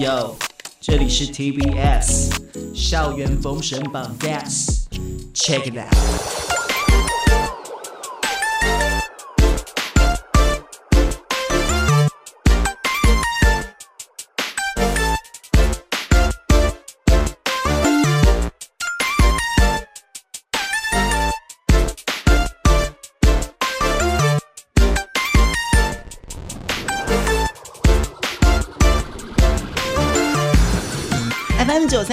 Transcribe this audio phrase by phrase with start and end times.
[0.00, 0.34] Yo，
[0.80, 2.30] 这里是 TBS
[2.74, 6.59] 校园封神榜 Yes，Check it out。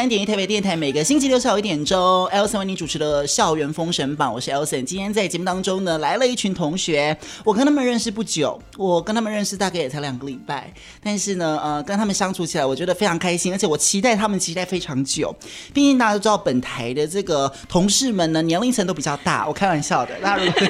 [0.08, 1.98] 点一台北电台，每个星期六下午一点钟
[2.32, 4.84] ，Elson 为你主持的校园封神榜，我是 Elson。
[4.84, 10.72] 今天在节目当中呢，来了一群同学，我跟他们认识不久，我跟他们认识大概也才两个礼拜，
[11.04, 15.36] 但是呢，呃，跟他们相处起来，我觉得非常开心，而且我期待他们期待非常久。
[15.74, 20.62] 毕竟大家都知道，本台的这个同事们呢，年龄层都比较大，我开玩笑的，大家如果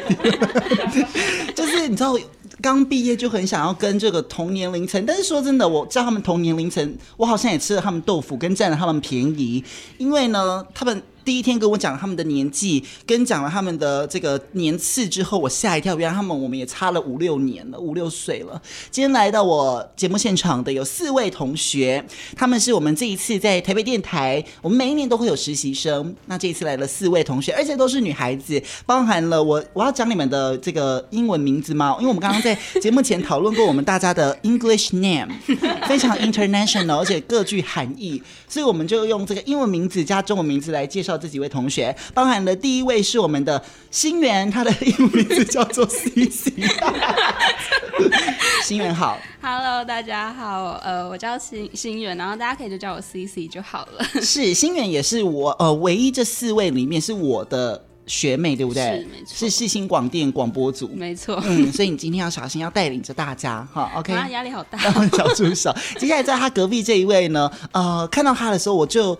[1.53, 2.17] 就是你知道。
[2.61, 9.63] 刚毕业就很想要跟这个同年龄层，但是说真的，我知道他们同年龄层，我好像也吃了他们豆腐，跟占了他们便宜，
[9.97, 11.01] 因为呢，他们。
[11.27, 18.61] 第一天跟我讲他们的年纪，跟讲了他们的这个年次之后，我吓一跳，原来他们我们也差了五六年了，五六岁了。
[18.89, 22.01] 今天来到我节目现场的有四位同学，
[22.33, 26.15] 他们是我们这一次在台北电台，我们每一年都会有实习生。
[26.27, 31.93] 那这一次来了四位同学，而且都是女孩子，包含了我，我要讲你们的这个英文名字吗？
[31.99, 35.27] 因为我们刚刚在节目前讨论过我们大家的 English name，
[35.89, 41.16] 非常 international，而且各具含义，所以我们就用这个英文名字加中文名字来介绍。
[41.17, 46.51] 这几位同学，包含了第一位是我们的新源，他的英文名字叫做 CC。
[48.63, 54.21] 新源好，Hello，大家好，呃，我叫新新源，然后大家可以就叫我 CC 就好了。
[54.21, 58.83] 是新源也是我呃唯一这四位里面是我的学妹，对不对？
[58.83, 61.41] 是没错，是世新广电广播组，没错。
[61.45, 63.89] 嗯，所以你今天要小心，要带领着大家哈。
[63.95, 64.77] OK，压力好大，
[65.15, 65.73] 小助手。
[65.97, 69.17] 接下来在他隔壁这一位呢，呃，看到他的时候我就。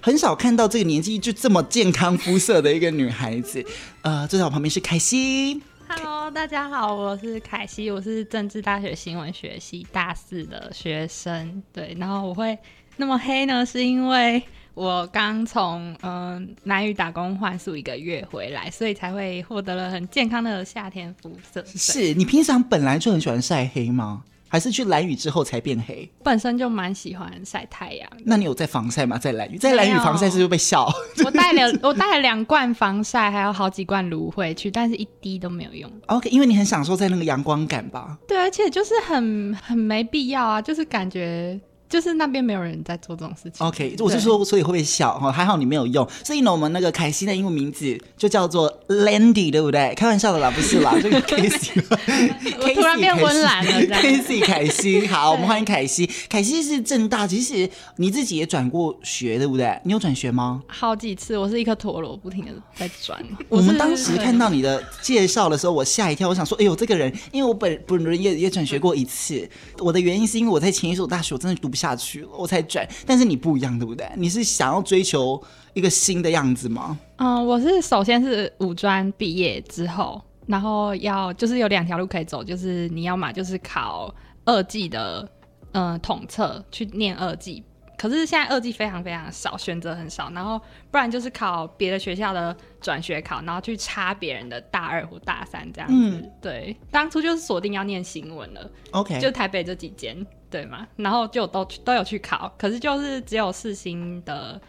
[0.00, 3.64] 很少看到这个年纪就这么健康肤色的一个女孩子，
[4.02, 5.60] 呃，坐在我旁边是凯西。
[5.88, 11.62] Hello，大家好，我是凯西，我是政治大学新闻学系大四的学生。
[11.72, 12.56] 对，然后我会
[12.96, 14.40] 那么黑呢，是因为
[14.74, 21.64] 我刚从嗯南屿打工换宿一个月回来，所以才会获得了很健康的夏天肤色。
[21.66, 24.22] 是你平常本来就很喜欢晒黑吗？
[24.48, 26.10] 还是去蓝雨之后才变黑？
[26.24, 28.08] 本身就蛮喜欢晒太阳。
[28.24, 29.18] 那你有在防晒吗？
[29.18, 30.90] 在蓝雨，在蓝雨防晒是不是被笑？
[31.24, 35.90] 我带了我带了两罐防晒，还有好几罐芦荟去，但是一滴都没有用。
[36.06, 38.18] OK，因为你很享受在那个阳光感吧？
[38.26, 41.60] 对，而且就是很很没必要啊，就是感觉。
[41.88, 43.66] 就是那边没有人在做这种事情。
[43.66, 45.18] OK，我是说，所以会不会笑？
[45.18, 46.06] 哈，还好你没有用。
[46.24, 49.94] 所以呢，我们那个凯西的英文名字就叫做 Landy，对不对？
[49.94, 51.82] 开玩笑的啦，不是啦， 这个 Casey。
[52.60, 56.08] 我突然变温岚了，Casey 凯西， 好，我们欢迎凯西。
[56.28, 59.80] 凯西是正大，其实你自己也转过学，对不对？
[59.84, 60.62] 你有转学吗？
[60.66, 63.18] 好几次，我是一颗陀螺，不停的在转。
[63.48, 69.48] 我们当时看到你的介绍的时候，我吓一跳，我想说，哎呦，这个人，因为我本本人也也转学过一次。
[69.78, 72.86] 我的原因是因为我在前一所大学，我真的读不下去了，我才转。
[73.06, 74.04] 但是你不一样，对不对？
[74.16, 75.40] 你是想要追求
[75.74, 76.98] 一个新的样子吗？
[77.16, 84.12] 嗯，我是首先是五专毕业之后，然后要就是有两条路可以走，就是你要嘛就是考
[84.44, 85.28] 二技的，
[85.72, 87.62] 嗯，统测去念二技。
[87.98, 90.58] 可是现在二技非常非常少，选择很少，然后
[90.90, 95.94] 不然就是考别的学校的转学考，然后去插别人的大二或大三这样子。
[95.94, 104.60] 嗯，对，当初就是锁定要念新闻了，OK，就台北这几间，对嘛，然后就都都有去考，可是就是只有四星的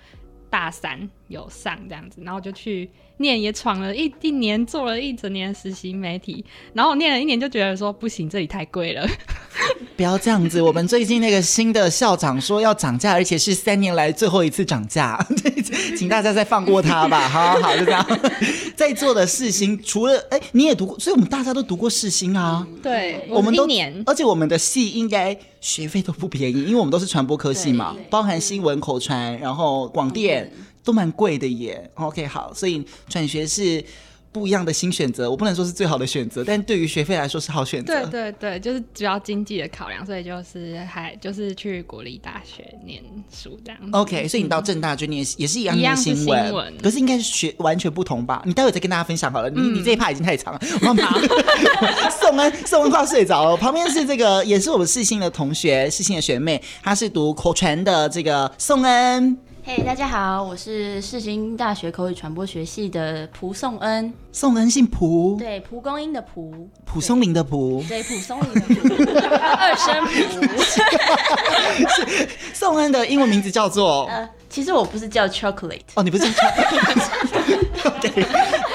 [0.49, 2.89] 大三有上这样子，然后就去。
[3.21, 9.05] 念也闯了一一年，做了一整年实习媒体，然后我念了一年就觉得说不行，这里太贵了。
[9.97, 15.19] 不要这样子，我们最近那个新的校长说要涨价，而且是三年来最后一次涨价，
[15.99, 17.27] 请大家再放过他吧。
[17.27, 18.19] 好好好，就这样。
[18.77, 22.65] 在座的世新，除了哎、欸，你也读过，所以我们大家都读过世新啊。
[22.81, 23.67] 对，我们都
[24.05, 30.49] 而且我们的系应该学费都不便宜，因为我们都是传播科系嘛，包含新闻、口传，然后广电。
[30.89, 33.83] 都蛮贵的耶，OK 好，所以转学是
[34.31, 38.03] 不一样的新选择，我不能说是最好的选择，但对于学费来说是好选择。
[38.05, 43.79] 对对对，就是主要经济的考量，所以就是还就是去国立大学念书这样。
[43.91, 48.41] OK，所以你到正大就念也是一样的新闻，新闻可是应该是学完全不同吧？
[48.47, 50.59] 你待会再跟大家分享好了，你、嗯、你这一趴已经太长了。
[50.81, 59.37] 我宋恩宋恩快要睡着了，旁边是这个也是我们世新的同学，世新的学妹，她是读口传的这个宋恩。
[59.71, 64.11] 嘿，hey, 大家好，我是世新大学口语传播学系的蒲颂恩。
[64.31, 68.73] 颂恩姓蒲，对，蒲公英的蒲，蒲松龄的蒲，对，蒲松龄的蒲，
[69.37, 70.63] 二声蒲。
[72.51, 74.05] 颂恩的英文名字叫做……
[74.05, 77.99] 呃，其实我不是叫 Chocolate，哦，你不是叫 Chocolate？
[78.01, 78.25] 对，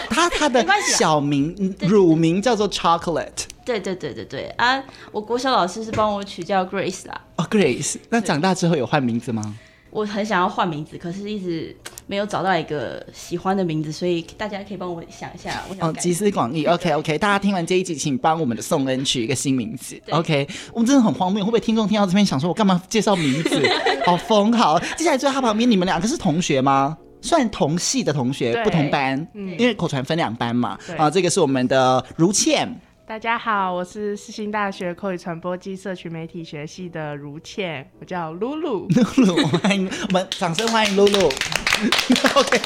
[0.08, 0.64] 他他的
[0.96, 3.46] 小名乳名叫做 Chocolate。
[3.64, 4.81] 对对对对对啊！
[5.11, 7.20] 我国小老师是帮我取叫 Grace 啦。
[7.35, 9.56] 哦，Grace，那长大之后有换名字吗？
[9.94, 11.75] 我很想要换名字，可是一直
[12.08, 15.62] 没有找到一个喜欢的名字，所以大家可以帮我想一下。
[15.70, 20.49] 我想哦，集思广益， OK OK，大家听完这一集，请帮我们的宋恩取一个新名字，OK。
[20.73, 23.62] 我们真的很荒谬，会不会听众听到这边想说，我干嘛介绍名字？
[24.05, 24.81] 好疯，好。
[24.96, 26.99] 接下来坐在他旁边，你们两个是同学吗？
[27.23, 30.76] 算同系的同学，不同班，嗯，因为口传分两班嘛。
[30.88, 32.69] 对啊，这个是我们的如倩。
[33.06, 38.88] 大家好，我是世新大学口语传播暨社群媒体学系的如倩，我叫露露。
[38.88, 41.30] 露露，欢迎我们，掌声欢迎露露。
[42.34, 42.58] OK，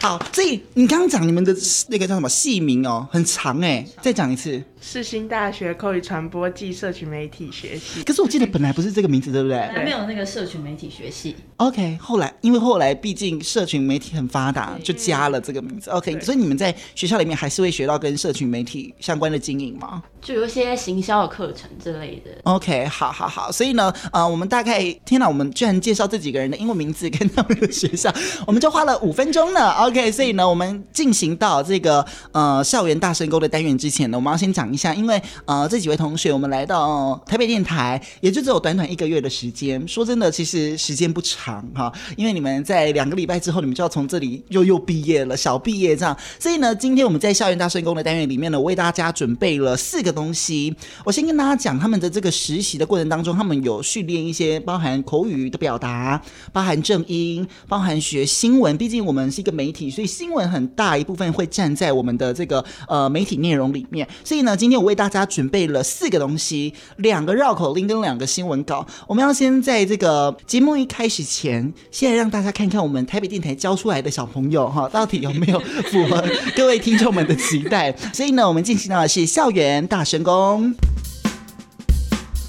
[0.00, 1.54] 好，所以你刚刚讲你们的
[1.88, 4.60] 那个叫什么系名哦，很长哎，再讲一次。
[4.80, 9.58] 世新大学口语传播暨社群媒体学系，可是我记得本来不是这个名字，对不对？
[9.58, 11.36] 还没有那个社群媒体学系。
[11.56, 15.90] OK，后来因为后来毕竟社群媒体很发达，就加了这个名字。
[15.90, 20.04] OK，所以你们在学校里面还是会学到跟社群媒体相关的经营吗？
[20.24, 22.32] 就有一些行销的课程之类的。
[22.42, 28.12] OK，好好好，所以呢，呃，我们大概天哪，我们居然介绍这几个人的英文名字跟他们的学校，
[28.44, 29.70] 我们就花了五分钟呢。
[29.74, 34.64] OK，所以呢，我们进行到这个呃校园大声公的单元之前呢，我们要先讲。
[34.64, 39.86] 一下，因为呃这几位同学，我们来到台北电台，也就只有短短一个月的时间。
[39.86, 46.16] 说真的，其实时间不长哈，因为你们在两个礼拜之后，你们就要从这里又又毕业了，小毕业这样。
[46.40, 50.74] 所以呢，今天我们在校园大声公的单元里面呢，为大家准备了四个东西。
[51.04, 56.18] 我先跟大家讲，他们的这个实习的过程当中，他们有训练一些包含口语的表达，
[56.52, 58.74] 包含正音，包含学新闻。
[58.78, 64.08] 毕竟我们是一个媒体，所以新闻很大一部分会站在我们的这个呃媒体内容里面。
[64.24, 64.54] 所以呢。
[64.54, 68.86] 今天我为大家准备了四个东西，两个绕口令跟两个新闻稿。
[69.08, 76.24] 我们要先在这个节目一开始前，先让大家看看我们台北电台教出来的小朋友哈，到底有没有符合
[76.54, 77.92] 各位听众们的期待。
[78.12, 80.74] 所以呢，我们进行到的是校园大神功，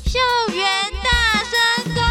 [0.03, 0.19] 校
[0.53, 0.65] 园
[1.03, 1.09] 大
[1.39, 1.55] 声
[1.95, 2.01] 公。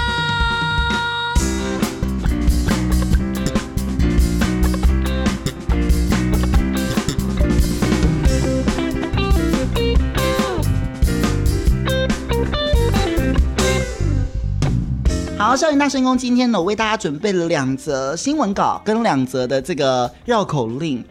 [15.36, 21.04] 好，校园大神功，今天呢，我为大家准备了两则新闻稿跟两则的这个绕口令。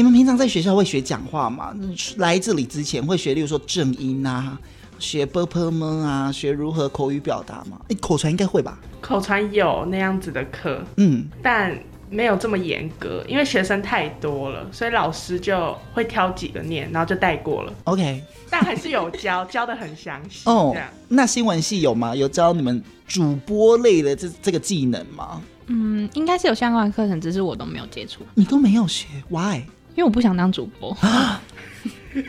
[0.00, 1.76] 你们平常在学校会学讲话吗？
[2.16, 4.58] 来这里之前会学，例如说正音啊，
[4.98, 7.78] 学 purple 们啊，学如何口语表达吗？
[8.00, 8.78] 口传应该会吧？
[9.02, 17.72] 口传有那样子的课，嗯，但没有这么严格，因为学生太多了，所以老师就会挑几个念，然后就带过了。
[17.84, 20.48] OK，但还是有教， 教的很详细。
[20.48, 20.74] 哦，
[21.08, 22.16] 那新闻系有吗？
[22.16, 25.42] 有教你们主播类的这这个技能吗？
[25.66, 28.22] 嗯，应该是有相关课程，只是我都没有接触。
[28.32, 29.60] 你都没有学，Why？
[29.94, 30.96] 因为我不想当主播。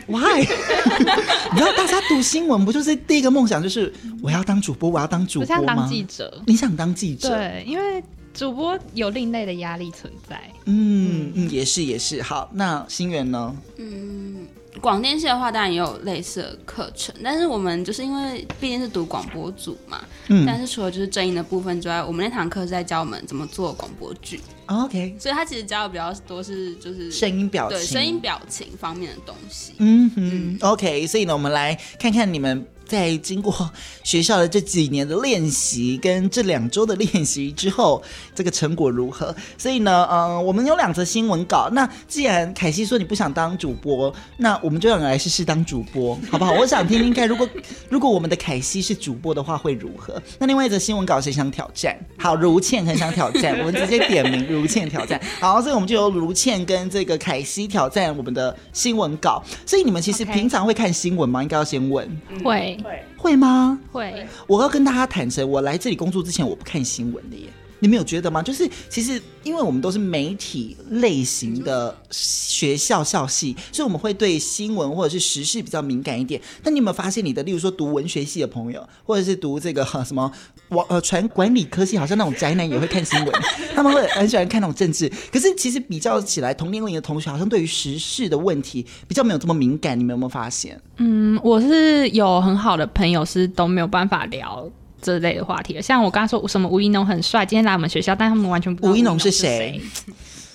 [0.06, 0.40] Why？
[0.40, 3.92] 你知道大家读新闻不就是第一个梦想就是
[4.22, 5.62] 我要当主播，我要当主播吗？
[5.62, 6.42] 我想当记者。
[6.46, 7.28] 你想当记者？
[7.28, 10.40] 对，因为主播有另类的压力存在。
[10.66, 12.22] 嗯嗯，也是也是。
[12.22, 13.56] 好，那心源呢？
[13.78, 14.41] 嗯。
[14.80, 32.66] 广电系的话，当然也有类似的课程，但是我们就是因为毕竟是读广播组嘛，嗯，但是除了就是正音的部分之外，我们那堂课是在教我们怎么做广播剧，OK，所以他其实教的比较多是就是声音表情，对声音表情方面的东西，嗯哼嗯，OK，所以呢，我们来看看你们。
[32.86, 33.70] 在经过
[34.02, 38.02] 学校的这几年的练习跟这两周的练习之后，
[38.34, 39.34] 这个成果如何？
[39.56, 41.68] 所以呢，嗯、呃，我们有两则新闻稿。
[41.72, 46.52] 那既然凯西说你不想当主播，那我们就让你来试试当主播，好不好？
[46.52, 47.48] 我想听听看，如果
[47.88, 50.20] 如果我们的凯西是主播的话，会如何？
[50.38, 51.98] 那另外一则新闻稿谁想挑战？
[52.18, 55.20] 好，如倩很想挑战，我们直接点名如倩挑战。
[55.40, 59.42] 好，所以我们就由如倩跟这个凯西挑战我们的新闻稿。
[59.64, 62.08] 所以你们其实平常会看新闻吗应该要先问。
[62.44, 62.71] 会。
[62.82, 63.78] 会会吗？
[63.90, 64.26] 会。
[64.46, 67.48] 我要跟大家坦诚，我来这里工作之前，我不看新闻的耶。
[67.82, 68.40] 你们有觉得吗？
[68.40, 76.40] 就是其实，因为我们都是媒体类型的学校校系，所以我们会对新闻或者是时事比较敏感一点。
[76.62, 80.30] 但你有没有发现，你的例如说读文学系的朋友，或者是读这个 什么
[80.68, 83.32] 网呃传管理科系，好像那种宅男也会看新闻，
[83.74, 85.10] 他们会很喜欢看那种政治。
[85.32, 89.98] 可是其实比较起来，同年龄的同学好像对于时事的问题比较没有这么敏感。
[89.98, 90.80] 你们有没有发现？
[90.98, 94.70] 嗯，我是有很好的朋友，是都没有办法聊。
[95.02, 95.82] 这类的话题了。
[95.82, 99.78] 像我刚刚说什么吴一农很帅，今天来我们学校，但他们完全不知道吴一农是谁。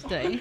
[0.10, 0.40] 对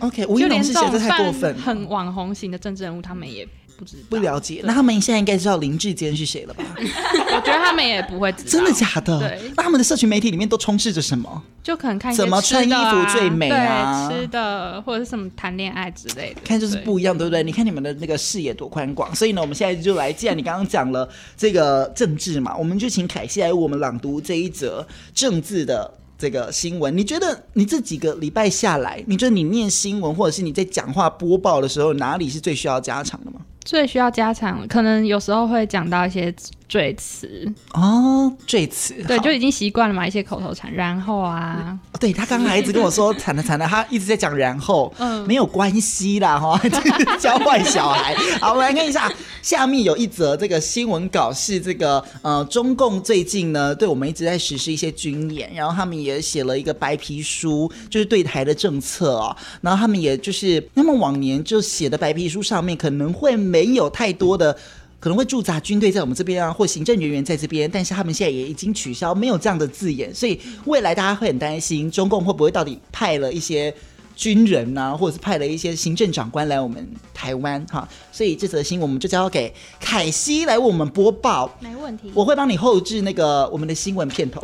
[0.00, 0.82] ，OK，吴一农是谁？
[0.92, 3.48] 这太过分，很网红型的政治人物，他们也。
[3.76, 6.64] 不知不了解，那他们现在应该知道林志坚是谁了吧？
[6.76, 9.18] 我觉得他们也不会知道，真的假的？
[9.18, 11.42] 对，那他们的社群媒体里面都充斥着什么？
[11.62, 17.42] 就可能看、啊、怎么穿衣服最美啊，吃的或者是什么谈恋爱之类的，看就是不一样，对，对不对？
[17.42, 25.92] 你看你们的那个视野多宽广，所以呢，我们现在就来，既然你刚刚讲了这个政治嘛，我们就请凯西来为我们朗读这一则政治的。
[26.16, 33.40] 这个新闻，你觉得你这几个礼拜下来，你觉得你念新闻或者是你在讲话播报的时候，哪里是最需要加强的吗？
[33.64, 36.32] 最需要加强，可能有时候会讲到一些
[36.68, 37.50] 赘词。
[37.72, 46.60] 哦，赘词，对，就已经习惯了嘛，一些口头禅，然后啊，对他刚才一直跟我说惨了惨了，他一直在讲然后，嗯，没有关系啦哈，
[47.18, 48.14] 教坏小孩。
[48.40, 63.34] 好，我们来看一下，下面有一则这个新闻稿是这个呃，中共最近呢，对我们一直在实施一些军演，然后他们也写了一个白皮书，就是对台的政策哦，然后他们也就是他们往年就写的白皮书上面可能会。
[63.54, 64.52] 没有太多的
[64.98, 73.72] 可能会驻扎军队在我们这边啊，或行政人员在这边，但是他们现在也已经取消，没有这样的字眼，所以未来大家会很担心，中共会不会到底派了一些
[74.16, 77.86] 军人啊，或者是派了一些行政长官来我们台湾哈？
[78.10, 84.40] 所以这则新闻我们就交给凯西来为我们播报，没问题，我会帮你后置那个我们的新闻片头，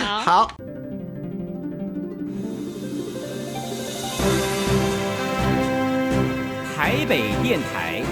[0.00, 0.20] 好。
[0.24, 0.56] 好
[6.92, 8.02] 台北电台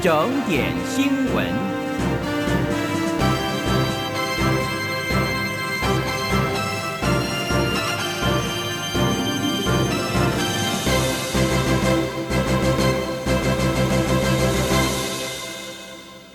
[0.00, 1.46] 整点新闻，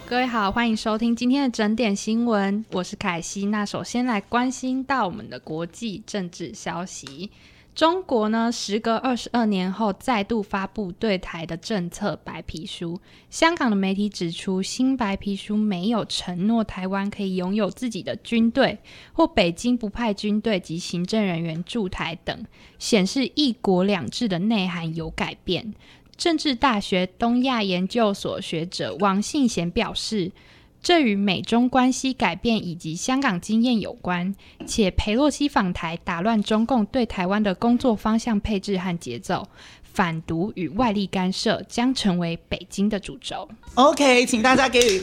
[0.06, 3.48] 各位好，欢迎收听今天的整点新闻，我是凯西。
[3.48, 7.32] 那首先来关心到我们的国际政治消息。
[7.80, 13.00] 中国呢，时隔二十二年后再度发布对台的政策白皮书。
[13.30, 18.80] 香港的媒体指出，新白皮书没有承诺台湾可以拥有自己的军队，
[19.14, 22.46] 或北京不派军队及行政人员驻台等，
[22.80, 25.74] 显示“一国两制”的内涵有改变。
[26.18, 30.34] 政治大学东亚研究所学者王信贤表示。
[30.82, 34.34] 这与美中关系改变以及香港经验有关，
[34.66, 39.48] 且裴洛西访台打乱中共对台湾的工作方向配置和节奏，
[39.84, 43.48] 反独与外力干涉将成为北京的主轴。
[43.76, 45.02] OK，请大家给予，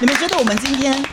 [0.00, 1.04] 你们觉得我们今天？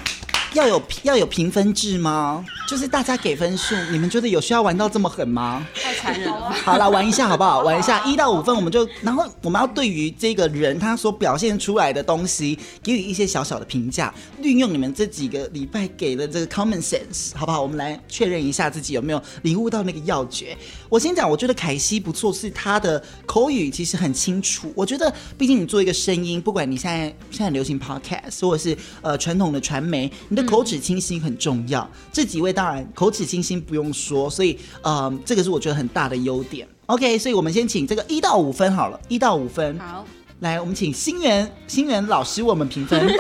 [0.53, 2.45] 要有要有评分制吗？
[2.65, 5.67] 就是大家给分数，你们觉得有需要玩到这么狠吗？
[6.05, 6.51] 残忍了。
[6.51, 7.61] 好 了，玩一下好不好？
[7.61, 17.61] 玩一下一到五分，我们就然后我们要对于这个人他所表现出来的东西给予一些小小的评价，运用你们这几个礼拜给的这个 common sense，好不好？
[17.61, 20.55] 我们来确认一下自己有没有领悟到那个要诀。
[20.89, 24.71] 我先讲，我觉得凯西不错，是他的口语其实很清楚。
[24.75, 31.81] 我觉得，毕竟你做一个声音，不管你现在现在流行 podcast 或者是呃传统的传媒，你的口齿清晰很重要。
[31.81, 36.67] 嗯、这几位当然口齿清晰不用说，所以呃，这个是我觉得很大的优点。
[36.87, 39.79] OK，所以我们先请这个一到五分好了，一到五分。
[39.79, 40.05] 好，
[40.41, 43.01] 来，我们请新源新源老师我们评分。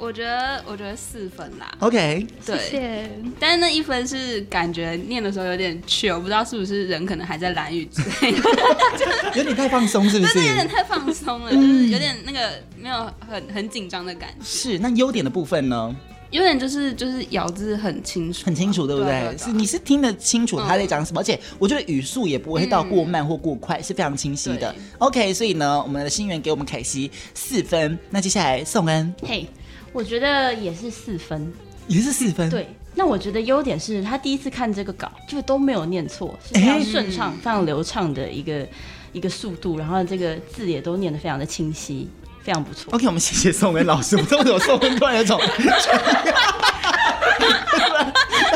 [0.00, 1.70] 我觉得，我觉得四分啦。
[1.80, 3.10] OK，对，谢谢。
[3.38, 8.38] 但是那一分是感觉念的时候有点糗，我不知道是不是人可能还在蓝雨之类的，
[9.36, 10.32] 有点太放松，是不是？
[10.34, 14.44] 对，有点太放松了，就是有点那个没有很很紧张的感觉。
[14.44, 15.94] 是，那优点的部分呢？
[16.30, 19.36] 优点就是就是咬字很清楚，很清楚，对不对？
[19.38, 24.74] 是，你是听得清楚他在讲什么，嗯、而且我觉得语速也不会到过慢或过快，嗯、是非常清晰的。
[24.98, 27.98] OK，所以呢，我们的新源给我们凯西四分。
[28.10, 29.42] 那接下来宋恩，嘿。
[29.42, 29.46] Hey.
[29.90, 31.50] 我觉得也是四分，
[31.86, 32.48] 也是四分。
[32.50, 38.68] 对，那我觉得优点是他第一次看这个稿就都没有念错，是非常顺畅、欸、非常流畅的一个
[39.14, 42.06] 一个速度，然后这个字也都念得非常的清晰，
[42.42, 42.92] 非常不错。
[42.94, 44.16] OK，我们谢谢宋恩老师。
[44.16, 45.40] 我怎么有宋恩突然有种，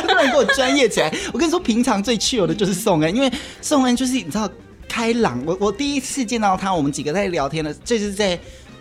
[0.03, 1.13] 突然给我专业起来。
[1.33, 4.49] 我跟你说，平常最 chill 的就是宋恩，因为宋恩就是你知道
[4.89, 5.43] 开朗。
[5.47, 8.39] 我我第一次见到他，我们几个在聊天的，就是在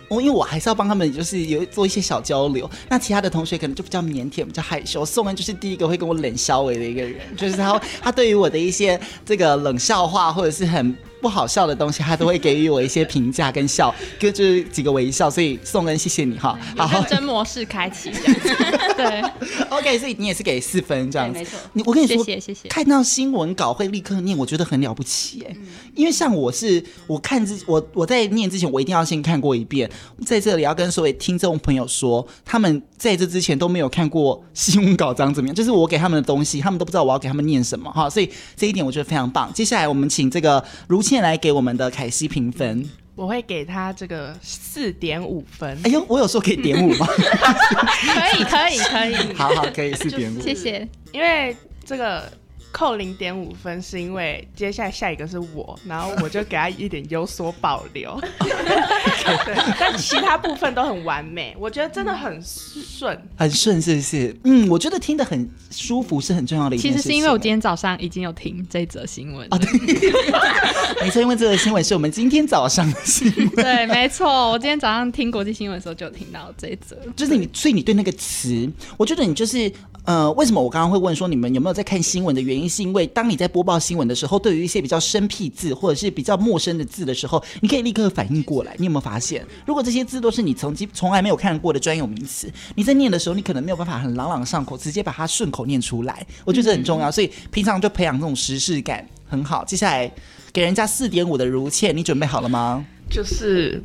[0.08, 0.20] 我。
[0.20, 2.70] 因为我还是要帮他们，就是有做一些小交流。
[2.88, 5.04] 那其他的同学可能就比较腼腆，比较害羞。
[5.04, 15.30] 宋恩就是第一个会跟我冷笑话的一个人，就是他，他对于我的一些这个冷笑话或者是很不好笑的东西，他都会给予我一些评价跟笑，跟 就是几个微笑。
[15.30, 16.58] 所以宋恩，谢谢你哈。
[16.76, 18.10] 好，真模式开启。
[18.96, 19.22] 对
[19.70, 21.38] ，OK，所以你也是给四分这样子。
[21.38, 21.58] 没错。
[21.74, 22.68] 你我跟你说，谢谢谢谢。
[22.68, 25.56] 看到新闻稿会立刻念，我觉得很了不起哎。
[25.94, 29.88] 因为像我是，我看之我我在念之前，我一定要先看过一遍。
[30.26, 38.10] 在这里要跟所有听众朋友说，他们在这之前都没有看过新闻稿长怎么样，就是我给他们的东西，他们都不知道我要给他们念什么哈。
[38.10, 39.52] 所以这一点我觉得非常棒。
[39.52, 42.88] 接下来我们请这个如倩来给我们的凯西评分。
[43.14, 45.78] 我会给他这个四点五分。
[45.84, 47.06] 哎呦，我有说可以点五吗？
[47.12, 49.14] 可以，可以，可以。
[49.36, 50.40] 好好，可以四点五。
[50.40, 50.88] 谢谢。
[51.12, 51.54] 因为
[51.84, 52.32] 这个。
[52.72, 58.18] 扣零点五分是因为接下来下一个是我，然后我就给他一点有所保留。
[58.40, 64.36] 对，但其他部分都很完美，我觉得真的很顺，很顺，是不是？
[64.44, 66.98] 嗯，我觉得听得很舒服是很重要的一件事。
[66.98, 69.46] 其实是因为我今天早上已经有听这则新闻。
[69.50, 69.68] 啊，对，
[71.02, 73.48] 没错，因为这则新闻是我们今天早上的新闻。
[73.50, 76.96] 对，没错，我今天早上听国际新闻的时候就有听到这一则。
[77.14, 79.70] 就是你，所以你对那个词，我觉得你就是。
[80.04, 88.74] 呃，为什么我刚刚会问说你们有没有在看新闻的原因，是因为当你在播报新闻的时候，对于一些比较生僻字或者是比较陌生的字的时候，你可以立刻反应过来。
[88.78, 96.26] 你有没有发现，如果这些字都是你曾经从来没有看过的专有名词，你在念的时候，你可能没有办法很朗朗上口，直接把它顺口念出来。
[96.44, 99.64] 我觉得这很重要，所以平常就培养这种时事感很好。
[99.64, 100.12] 接下来
[100.52, 102.84] 给人家四点五的如倩，你准备好了吗？
[103.08, 103.80] 就是，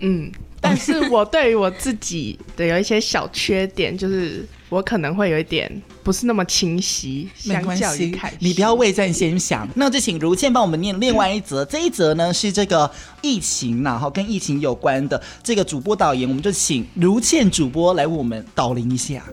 [0.00, 4.46] 嗯，但是我对于我自己的有一些小缺点，就是。
[4.70, 5.68] 我可能会有一点
[6.04, 9.68] 不是那么清晰，没关系，你不要未战先想。
[9.74, 12.88] 那就请如倩帮我们念另外一则，嗯、这一则呢是这个
[13.20, 19.24] 疫情然后跟疫情有关的这个主播导言，我们就请如倩主播来为我们导聆一下。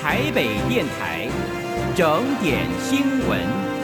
[0.00, 1.28] 台北电台
[1.94, 3.77] 整点新闻。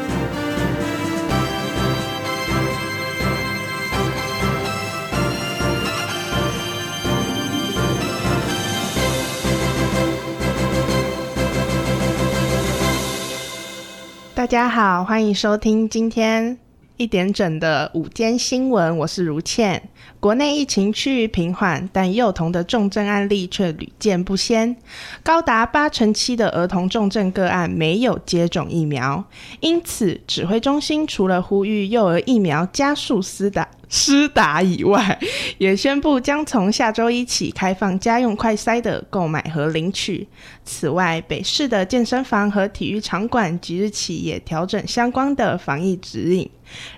[14.54, 16.56] 大家好，欢迎收听今天
[16.96, 19.90] 一点整的午间新闻，我是如倩。
[20.24, 24.74] 国内疫情趋于平缓，但幼童的重症案例却屡见不鲜，
[25.22, 29.22] 高达八成七的儿童重症个案没有接种疫苗，
[29.60, 33.68] 因此指挥中心除了呼吁幼儿疫苗加速施打。
[33.86, 35.16] 施打以外，
[35.58, 40.26] 也宣布将从下周一起开放家用快筛的购买和领取。
[40.64, 46.50] 此外，北市的健身房和体育场馆即日起也调整相关的防疫指引，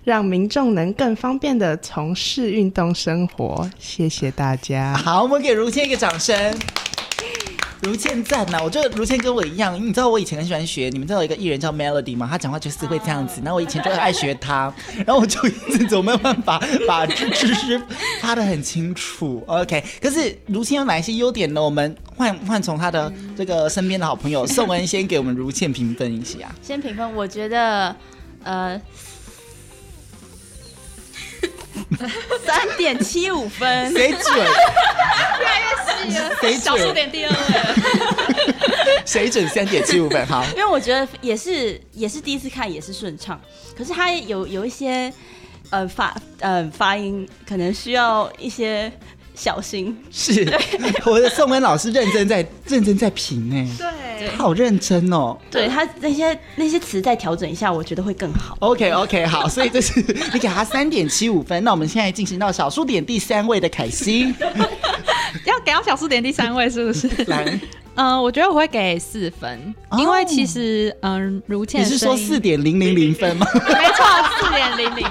[0.05, 3.71] 让民众能更方便地从事运动生活。
[3.79, 4.97] 谢谢大家。
[4.97, 6.59] 好，我们给如倩一个掌声。
[7.83, 8.59] 如倩赞呐！
[8.65, 12.27] 我觉得如倩跟我一样，你知道我以前很喜欢学，你们知道有一个艺人叫 Melody 吗？
[12.29, 14.73] 他讲话就是会这样子，然后我以前就很爱学他，
[15.05, 17.81] 然后我就一直总没有办法把知识
[18.23, 19.45] 发的很清楚。
[19.47, 21.63] OK，可是如倩有哪一些优点呢？
[21.63, 26.39] 我们换换从他的这个身边的好朋友 宋恩先给我们如倩评分一下。
[26.63, 27.95] 先评分，我觉得
[28.43, 28.81] 呃。
[32.45, 34.37] 三点七五分，谁准？
[34.37, 36.31] 越来越细了。
[36.41, 36.61] 谁准？
[36.61, 37.37] 小数点第二位。
[39.05, 40.27] 谁准三点七五分？
[40.27, 43.41] 好，因为我觉得也是，也是第一次看，也是顺畅。
[43.77, 45.13] 可是他有有一些
[45.71, 48.93] 呃发呃发音，可能需要一些。
[49.39, 50.51] 小心是，
[51.05, 52.37] 我的宋恩老师认真在
[52.67, 53.87] 认真在评哎，对，
[54.31, 55.37] 他好认真哦。
[55.51, 58.57] 对他那些那些词再调整一下，我觉得会更好。
[58.61, 60.01] OK OK 好，所以这是
[60.33, 61.63] 你给他三点七五分。
[61.65, 64.35] 那我们现在进行到小数点第三位的凯西，
[65.45, 67.09] 要给到小数点第三位是不是？
[67.29, 67.45] 来，
[67.95, 73.47] 嗯、呃，我觉得我会给四分，哦、因为其实嗯、呃，如倩你是说四点零零零分吗？
[73.53, 74.05] 没错，
[74.41, 75.07] 四点零零。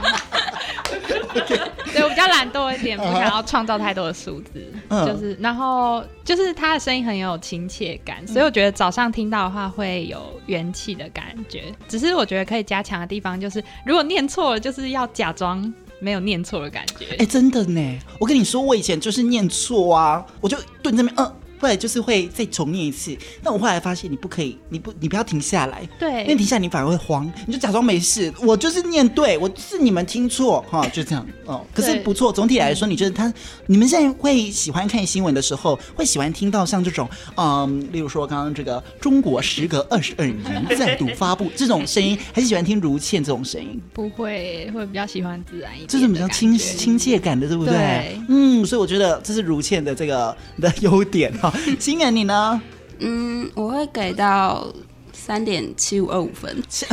[2.28, 11.64] 懒惰一点， 不想要创造太多的数字， 嗯、就是，然后就是他的声音很有亲切感，嗯、所以我觉得早上听到的话会有元气的感觉。
[11.88, 17.06] 只是我觉得可以加强的地方就是，如果念错了，就是要假装没有念错的感觉。
[17.12, 21.36] 哎、欸，真的呢，我跟你说，我以前就是念错啊，我就蹲这边，嗯。
[21.60, 31.26] 后来就是会再重念一次，但我后来发现你不可以，你不你不要停下来，对，因为停下来你反而会慌，你就假装没事，我就是念对，我是你们听错哈，就这样。
[31.46, 31.66] 哦。
[31.74, 33.32] 可是不错，总体来说，你觉得他，
[33.68, 43.82] 你们现在会喜欢看新闻的时候，会喜欢听到像这种，嗯，例如说刚刚这个中国时隔二十二年再度发布这种 声音，还是喜欢听如倩这种声音？
[43.94, 47.74] 不会，会比较喜欢自然一点，这是比较亲亲切感的，对不对？
[47.74, 48.20] 对。
[48.28, 51.60] 嗯，所以我觉得这是如倩的这个的优点哈。
[51.80, 52.62] 心妍，你呢？
[53.00, 54.68] 嗯，我会给到
[55.12, 56.64] 三点七五二五分。
[56.70, 56.86] 四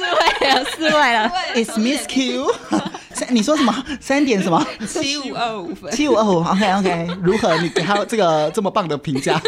[0.00, 1.32] 位了，四位了。
[1.54, 2.52] It's Miss Q。
[3.14, 3.84] 三，你说什么？
[4.00, 4.64] 三点什么？
[4.86, 5.90] 七五二五分。
[5.92, 6.42] 七五二五。
[6.42, 7.08] OK OK。
[7.22, 7.56] 如何？
[7.58, 9.40] 你给他这个这么棒的评价？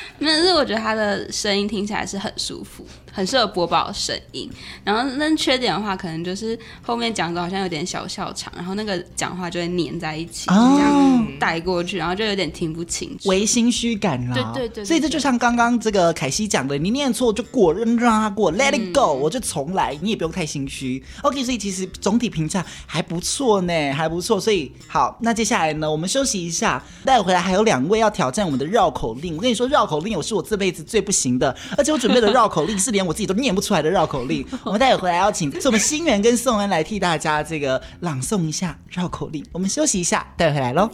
[0.20, 4.50] 但是我觉得他的声音听起来是很舒服，很适合播报声音。
[4.84, 14.34] 然后那缺点的话，可能就是后面讲的好像有点小笑场，然后那个讲话就会粘在一起，哦、就这样带过去，然后就有点听不清楚，唯心虚感啦。
[14.34, 14.84] 对对对，对。
[14.84, 21.02] 所以这就像刚刚这个凯西讲的，你念错就过，让他过，Let it go，、嗯、我就重来，你也不用太心虚。
[21.22, 24.40] OK，所以其实总体评价还不错呢，还不错。
[24.40, 29.36] 所以好，那接下来呢，我们休息一下，待会回来还有两位要挑战我们的绕口令。
[29.36, 30.16] 我跟你说，绕口令。
[30.16, 34.46] 我是我这辈子最不行的，而且我准备的绕口令 是连我自己都念不出来的绕口令。
[34.64, 39.42] 我们待会回来要请是我们新源跟宋恩来替大家这个朗诵一下绕口令。
[39.52, 40.90] 我们休息一下，待会回来喽。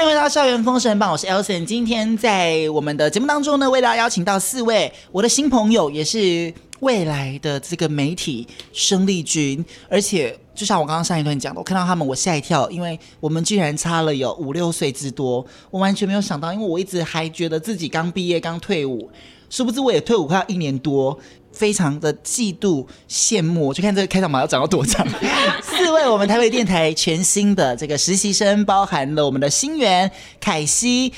[0.00, 1.62] 欢迎回到校园封神榜，我是 Elson。
[1.62, 9.62] 今天在我们的节目当中呢，为大家邀请到四位我的新朋友，也是未来的这个媒体生力军。
[9.90, 19.10] 而且就像我刚刚上一段讲的，我看到他们，我吓一跳，因为我们居然差了有五六岁之多，我完全没有想到，因为我一直还觉得自己刚毕业、刚退伍，
[19.50, 21.18] 殊不知我也退伍快要一年多。
[21.52, 25.06] 非常的嫉妒羡慕，我去看这个开场白要讲到多长。
[25.62, 30.10] 四位我们台北电台全新的这个实习生，包含了我们的新源、
[30.40, 31.12] 凯西、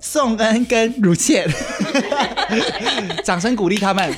[0.00, 1.48] 宋恩跟如倩，
[3.24, 4.12] 掌声鼓励他们，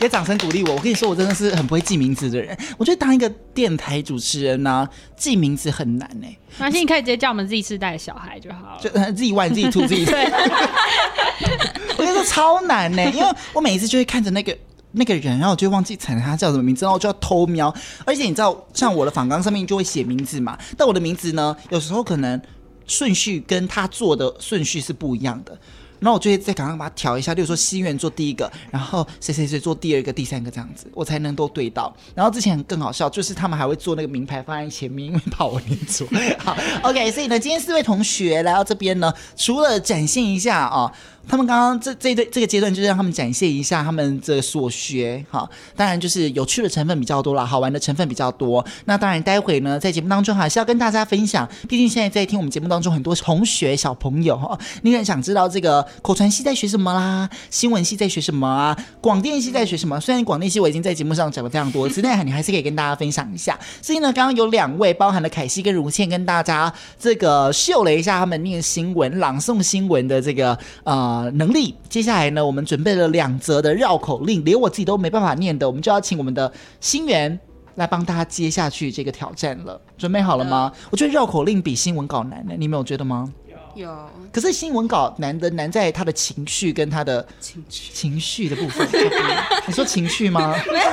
[0.00, 0.74] 也掌声鼓励我。
[0.74, 2.56] 我跟你说，我真的是很不会记名字的人。
[2.78, 6.38] 我觉得当一个电台主持人呢、啊，记名字很难呢、欸。
[6.58, 10.04] 没关系，你可以直接叫我们自己世代的小孩就好了，就自己玩自己吐自己。
[10.04, 10.24] 对
[11.98, 14.56] 我觉得超难呢，因为我每一次就会看着那个
[14.92, 17.72] 那个人，然后我就会忘记喊他叫什么名字，然后我就要偷瞄。
[18.04, 22.40] 而且你知道，像我的访纲上面就会写名字嘛，但我的名字呢，有时候可能
[22.86, 25.58] 顺序跟他做的顺序是不一样的。
[26.00, 31.94] 然后我就会在刚刚把它调一下，例如说西元做第一个，然后谁谁谁做第二个、第三个这样子，我才能都对到。
[32.14, 36.06] 然后之前更好笑，就是他们还会做那个名牌放在前面，因为怕我念错。
[36.38, 40.92] 好，OK，所以呢，今天四位同学来到这边呢，除了展现一下啊。
[41.28, 48.64] 他们刚刚这这对这个阶段，就是让他们展现一下他们这所学，哈，当然就是有趣的成分比较多啦，好玩的成分比较多。
[48.86, 60.00] 那当然，待会呢，在节目当中还是要跟大家分享，毕竟现在在听我们节目当中很多同学小朋友哈， 你很想知道这个口传系在学什么啦，新闻系在学什么啊，广电系在学什么？
[60.00, 63.56] 虽然广电系我已经在节目上讲了非常多次，但你还是可以跟大家分享一下。
[63.80, 71.09] 所以呢，刚刚有两位，包含了凯西跟如倩，跟大家这个秀了一下他们念新闻、朗诵新闻的这个呃。
[71.10, 71.74] 呃，能力。
[71.88, 77.36] 接下来呢，我们准备了两则的绕口令，连我自己都没办法念的，我们就要请我们的新源
[77.74, 79.80] 来帮大家接下去这个挑战了。
[79.98, 80.70] 准备好了吗？
[80.90, 83.32] 我觉得绕口令比新闻稿难呢，你们有觉得吗？
[83.74, 84.10] 有。
[84.32, 88.88] 可是新闻稿难的难在他的情绪跟他的情绪情绪的部分。
[89.66, 90.54] 你说情绪吗？
[90.72, 90.90] 没有。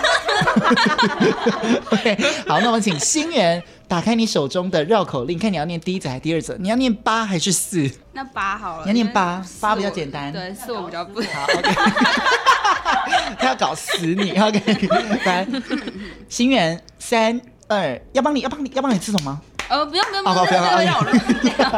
[1.92, 3.64] OK，好，那我们请新源。
[3.88, 6.58] 打开你手中的绕口令，看你要念第一则还是第二则？
[6.58, 7.90] 你要念八还是四？
[8.12, 8.84] 那八好了。
[8.84, 10.30] 你要念八，八比较简单。
[10.34, 11.44] 对，四我比较不好。
[11.56, 11.72] OK。
[13.40, 14.90] 他要搞死你，OK。
[15.24, 15.48] 来，
[16.28, 19.40] 新源，三二，要帮你要帮你要帮你吃什么？
[19.70, 21.70] 呃，不用跟不用不用不用。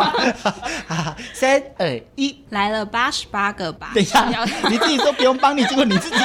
[0.88, 3.91] 好，三二一，来了八十八个吧。
[3.93, 4.25] 等一下，
[4.69, 6.17] 你自己说不用帮你，结果你自己。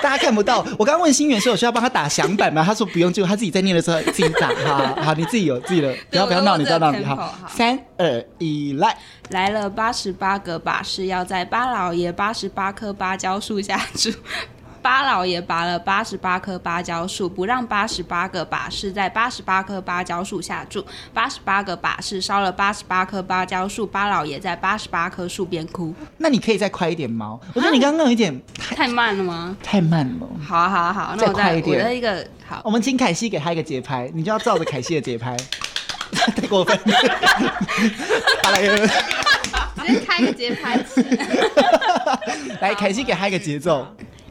[0.00, 2.62] 大家看不到，我刚刚问新源说有需要帮他打响板吗？
[2.64, 4.48] 他说不用，结果他自己在念的时候自己打。
[4.64, 7.34] 好好，你自己有自己的，不要不要闹，你不要闹，你好。
[7.48, 8.96] 三二一，来，
[9.30, 14.12] 来了八十八个把式，要在巴老爷八十八棵芭蕉树下住。
[14.82, 20.84] 巴老爷拔了八十八棵芭蕉树，不让八十八个把式在八十八棵芭蕉树下住。
[21.12, 25.94] 八十八个把式烧了八十八棵芭蕉树，巴老爷在八十八棵树边哭。
[26.16, 27.38] 那你可以再快一点吗？
[27.54, 29.56] 我觉得你刚刚有一点太，太慢了吗？
[29.62, 30.28] 太慢了。
[30.46, 31.78] 好啊，好啊，好啊，再快一点。
[31.78, 35.36] 我的一个好，我们请凯西给他一个节拍，你就要照着凯西的节拍。
[36.34, 36.78] 太过分。
[38.42, 41.04] 巴老爷，直接开个节拍器。
[42.60, 43.86] 来，凯西给他一个节奏。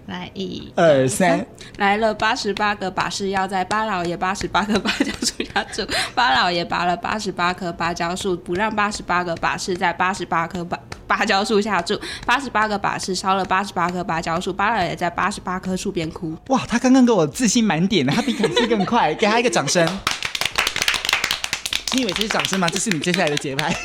[0.07, 1.45] 来一二三，
[1.77, 5.85] 来了八十八个把式，要在八老爷八十八棵芭蕉树下住。
[6.15, 16.33] 八老爷拔了八十八棵芭蕉树，不让八十八个把式在八十八棵芭芭蕉树下住，八十八个把式烧了八十八棵芭蕉树，八老爷在八十八棵树边哭。
[16.47, 19.85] 哇，他刚刚给我自信满点的，他比凯西更快，给他一个掌声。
[21.93, 22.69] 你以为这是掌声吗？
[22.69, 23.75] 这是你接下来的节拍，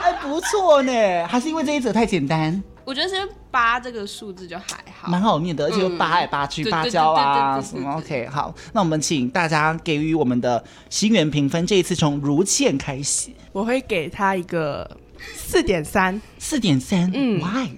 [0.00, 0.92] 还 不错呢。
[1.28, 2.60] 还是因为这一则太简单？
[2.84, 7.92] 我觉得是因为八这个数字就还好，蛮好念的，而且又八来八去，芭蕉啊什么。
[7.96, 11.66] OK，好，那我们请大家给予我们的心源评分。
[11.66, 14.88] 这一次从如倩开始，我会给他一个
[15.34, 17.10] 四点三，四点三。
[17.14, 17.70] 嗯，Why？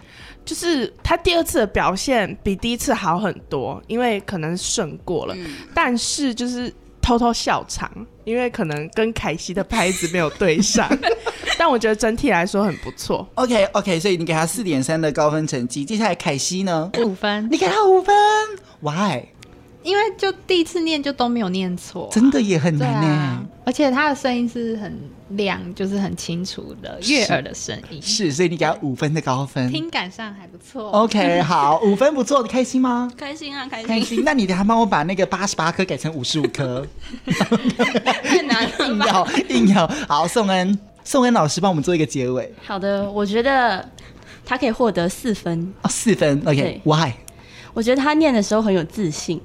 [0.44, 6.72] 就是他第二次的表现比第一次好很多，因为可能顺过了，嗯、但是就是。
[7.02, 7.88] 偷偷笑场，
[8.24, 10.90] 因为可能跟凯西的拍子没有对上，
[11.58, 13.26] 但我觉得整体来说很不错。
[13.34, 15.84] OK OK，所以你给他四点三的高分成绩。
[15.84, 16.90] 接下来凯西呢？
[16.98, 17.48] 五分。
[17.50, 18.14] 你给他五分
[18.80, 19.22] ？Why？
[19.82, 23.42] 因为就第一次念就都没有念错，啊，真的也很难呢，啊。
[23.64, 24.92] 而且他的声音是很
[25.28, 28.24] 亮，就是很清楚的悦耳的声音是。
[28.24, 30.90] 是，所以你给他五分的高分，听感上还不错。
[30.90, 33.08] OK，好， 五分不错，你开心吗？
[33.16, 33.86] 开心啊，开心。
[33.86, 34.22] 开心。
[34.24, 36.84] 那你等下帮我把那个八十八颗改成五十五颗，
[38.24, 38.88] 太难了。
[38.88, 39.86] 硬要硬要。
[40.08, 42.52] 好，宋恩，颂恩老师帮我们做一个结尾。
[42.62, 43.88] 好的，我觉得
[44.44, 45.72] 他可以获得四分。
[45.80, 46.42] 哦，四分。
[46.44, 47.12] OK，Why？
[47.72, 49.40] 我觉得他念的时候很有自信。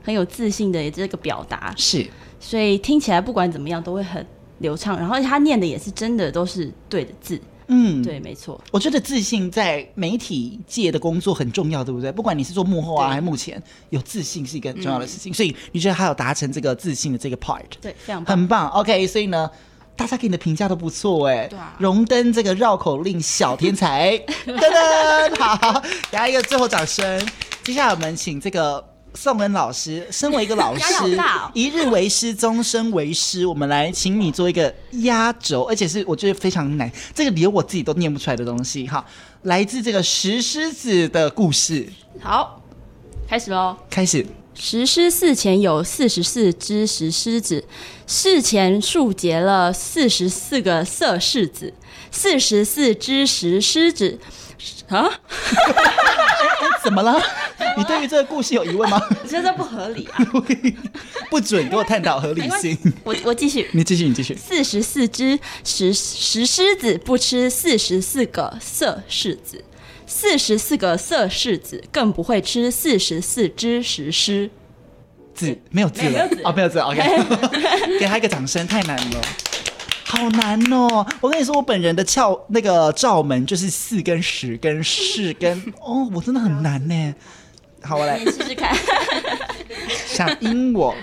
[0.00, 2.06] 很有自信的这个表达是，
[2.40, 4.26] 所以听起来不管怎么样都会很
[4.60, 4.98] 流畅。
[4.98, 8.58] 然后他念的也是真的都是对的字，嗯，对，没错。
[8.70, 12.10] 我觉得自信在媒体界的工作很重要，对不对？
[12.10, 15.30] 不管你是做幕后啊，还是幕前，有自信是一个很重要的事情。
[15.30, 17.64] 嗯、所以你觉得他有达成这个自信的这个 part？
[17.78, 18.68] 对，非常棒，很棒。
[18.70, 19.50] OK，所以呢，
[19.98, 21.46] 大家给你的评价都不错哎。
[21.48, 21.74] 对啊。
[21.78, 27.28] 荣登这个绕口令小天才， 噔噔，好，给他一个最后掌声。
[27.64, 28.82] 接下来我们请这个。
[29.14, 33.44] 宋恩老师，身为一个老师，哦、一日为师，终身为师。
[33.44, 38.86] 我们来请你做一个压轴，而且是我觉得非常难，这个连我自己都念不出来的东西。
[38.86, 39.04] 哈，
[39.42, 41.88] 来自这个石狮子的故事。
[42.20, 42.62] 好，
[43.26, 43.74] 开始喽。
[43.90, 44.24] 开始。
[44.60, 47.64] 石狮寺前有四十四只石狮子，
[48.08, 51.72] 寺前树结了四十四个色柿子，
[52.10, 54.18] 四十四只石狮子。
[54.88, 55.08] 啊？
[56.82, 57.22] 怎么了？
[57.76, 59.00] 你对于这个故事有疑问吗？
[59.22, 60.18] 我觉得不合理啊！
[61.30, 62.76] 不准给我探讨合理性。
[63.04, 64.34] 我我继续，你继续，你继续。
[64.34, 69.62] 四十四只石石狮子不吃四十四个色柿子，
[70.08, 74.50] 四十四个色柿子更不会吃四十四只石狮
[75.34, 75.56] 字。
[75.70, 76.78] 没有字了哦，没有字。
[76.80, 77.00] OK，
[78.00, 79.20] 给他一个掌声，太难了。
[80.04, 81.06] 好难哦！
[81.20, 87.14] 我跟你说，我本人的窍那个罩门就是四跟十跟四跟哦，我真的很难呢。
[87.82, 88.74] 好，我来 试试看。
[90.06, 90.94] 想阴我，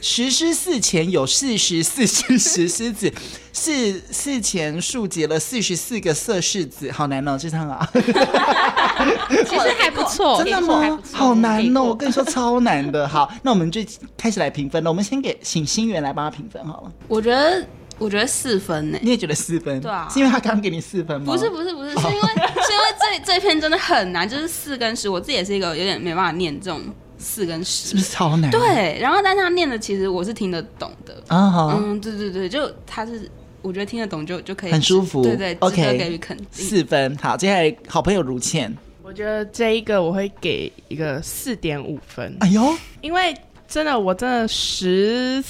[0.00, 3.12] 石狮寺前有四十四只石狮子，
[3.52, 6.90] 寺寺前树结了四十四个色柿子。
[6.90, 7.88] 好难哦，这趟啊。
[7.94, 10.98] 其实还不错，真的吗？
[11.12, 11.82] 好难哦！
[11.82, 13.06] 我跟你说，超难的。
[13.06, 13.80] 好，那我们就
[14.16, 14.90] 开始来评分了。
[14.90, 16.92] 我们先给请心源来帮他评分好了。
[17.06, 17.66] 我觉得。
[18.00, 19.80] 我觉得四分呢，你也觉得四分？
[19.80, 21.32] 对啊，是因为他刚给你四分吗？
[21.32, 26.80] 不是不是不是，是因为是因为这这篇真的很难，就是四跟十，我自己也是一个有点没办法念这种
[27.18, 28.50] 四跟十，是不是超难？
[28.50, 33.30] 对，然后但是他念的其实我是听得懂的啊，好，嗯，对对对，就他是
[33.62, 37.16] 我觉得听得懂就就可以很舒服，对对，OK，给予肯定四分。
[37.16, 42.36] 好，接下来好朋友如倩，我觉得这一个我会给一个四点五分。
[42.40, 43.34] 哎呦，因为
[43.66, 45.42] 真的我真的十。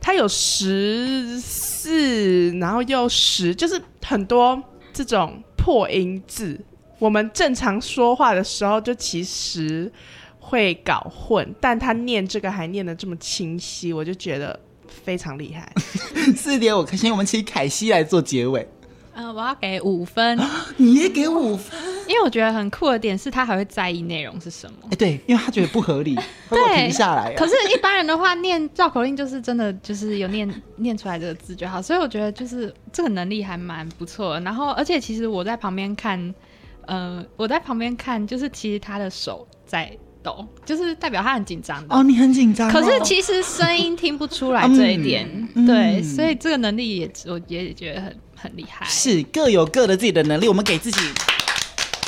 [0.00, 4.62] 他有十四，然后又十，就是很多
[4.92, 6.60] 这种破音字。
[6.98, 9.90] 我们正常说话的时候，就其实
[10.46, 15.72] 会搞混，但他念这个还念得这么清晰，我就觉得非常厉害。
[16.36, 18.68] 四点五颗星，我们请凯西来做结尾。
[19.14, 20.38] 嗯、呃，我要给五分。
[20.76, 21.80] 你也给五分？
[22.06, 24.76] 因为我觉得很酷的点是他还会在意内容是什么。
[24.82, 26.14] 哎、欸，对，因为他觉得不合理，
[26.50, 27.34] 会停下来、啊。
[27.36, 31.80] 可是，一般人的话，念绕口令就是真的就是有念念出来这个字就好。
[31.80, 34.38] 所以我觉得就是这个能力还蛮不错。
[34.40, 36.34] 然后，而且其实我在旁边看，
[36.86, 41.94] 呃，我在旁边看，就是其实他的手在抖，就是代表他很紧张的。
[41.94, 42.72] 哦，你很紧张、哦。
[42.72, 45.28] 可是其实声音听不出来这一点。
[45.54, 48.16] 嗯、对、嗯，所以这个能力也我也觉得很。
[48.36, 51.00] 很厉害，是各有各的自己的能力，我们给自己，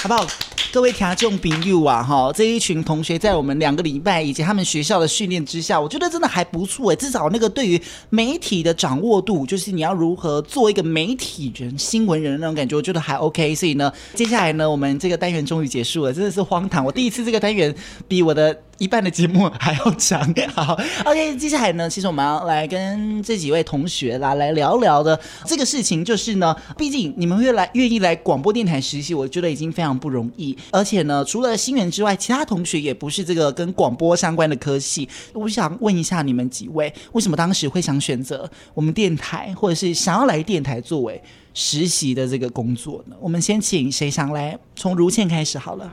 [0.02, 0.26] 好不好？
[0.72, 13.55] 各位听众朋友啊，哈，这一群同学在我们两个礼拜以及他们学校的训练之下，我觉得真的还不错哎，至少那个对于媒体的掌握度，就是你要如何做一个媒体人、新闻人的那种感觉，我觉得还 OK。
[13.55, 16.85] 所以呢，接下来呢，我们这个单元终于结束了，真的是荒唐。
[16.85, 17.74] 我第一次这个单元
[18.07, 20.21] 比我的一半的节目还要长。
[20.55, 30.57] 好，OK， 接下来呢，其实我们要来跟这几位同学啦来聊聊的这个事情，就是呢，毕竟你们会来愿意来广播电台实习，我觉得已经非常不容易。
[30.71, 35.09] 而且呢，除了新源之外，其他同学也不是这个跟广播相关的科系。
[35.33, 41.21] 我想问一下你们几位，为什么当时会想选择我们电台，或者是想要来电台作为
[41.55, 43.17] 实习的这个工作呢？
[43.21, 45.91] 我们先请谁想来，从如倩开始好了。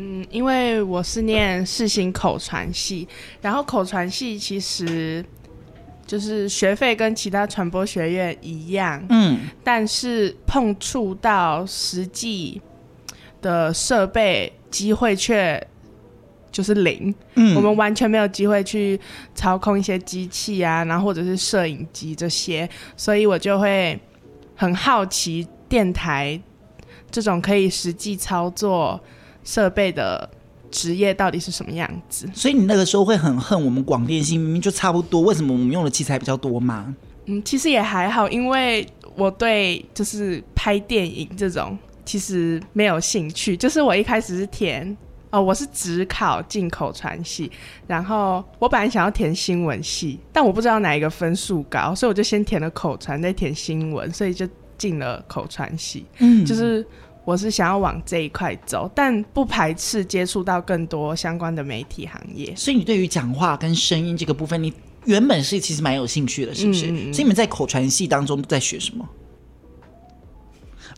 [0.00, 3.08] 嗯，因为我是念世新口传系，
[3.40, 5.24] 然后口传系其实
[6.06, 12.62] 就是学费跟其他传播学院一样，嗯，但是碰触到实际
[13.42, 15.60] 的设备机会却
[16.52, 18.98] 就是零，嗯，我们完全没有机会去
[19.34, 23.98] 操控一些机器啊，然后或者是摄影机这些，所以我就会
[24.54, 26.40] 很好奇电台
[27.10, 29.00] 这种可以实际操作。
[29.48, 30.28] 设备的
[30.70, 32.28] 职业到底是什么样子？
[32.34, 36.94] 所以你那个时候会很恨我们广电系，明明就差不多，为什么我们用的器材比较多嘛？
[37.24, 43.56] 嗯，其实也还好，因为我对就是拍电影这种其实没有兴趣。
[43.56, 44.94] 就是我一开始是填
[45.30, 47.50] 哦，我是只考进口传系，
[47.86, 56.04] 然后我本来想要填新闻系，但我不知道哪一个分数高，所以我就先填了口传，再填新闻，所以就进了口传系。
[56.18, 56.86] 嗯，就是。
[57.28, 62.56] 我是想要往这一块走，但不排斥接触到更多相关的媒体行业。
[62.56, 64.72] 所以你对于讲话跟声音这个部分，你
[65.04, 66.86] 原本是其实蛮有兴趣的，是不是？
[66.86, 69.06] 嗯、所以你们在口传系当中在学什么？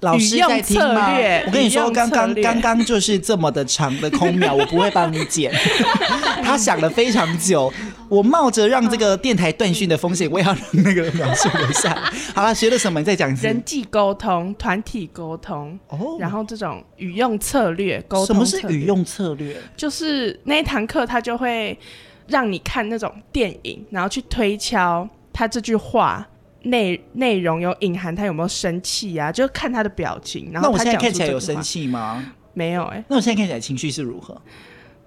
[0.01, 1.13] 老师在听吗？
[1.47, 5.53] 我跟你说，刚刚刚刚就是这么的长的空秒，我不会帮你剪。
[6.43, 7.73] 他想了非常久。
[8.09, 11.97] 我冒着让这个电台断讯的风险，我也要让那个描述一下。
[12.35, 12.99] 好了，学了什么？
[12.99, 13.47] 你再讲一次。
[13.47, 18.27] 人际沟通、团体沟通，哦，然后这种语用策略沟通。
[18.27, 19.57] 什么是语用策略？
[19.77, 21.79] 就是那一堂课，他就会
[22.27, 26.27] 让你看那种电影，然后去推敲他这句话
[26.63, 30.51] 内内容有隐含他有没有生气啊，就看他的表情。
[30.53, 32.33] 然后那我现在看起来有生气吗？
[32.53, 33.05] 没有哎、欸。
[33.09, 34.41] 那我现在看起来情绪是如何？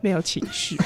[0.01, 0.77] 没有情绪。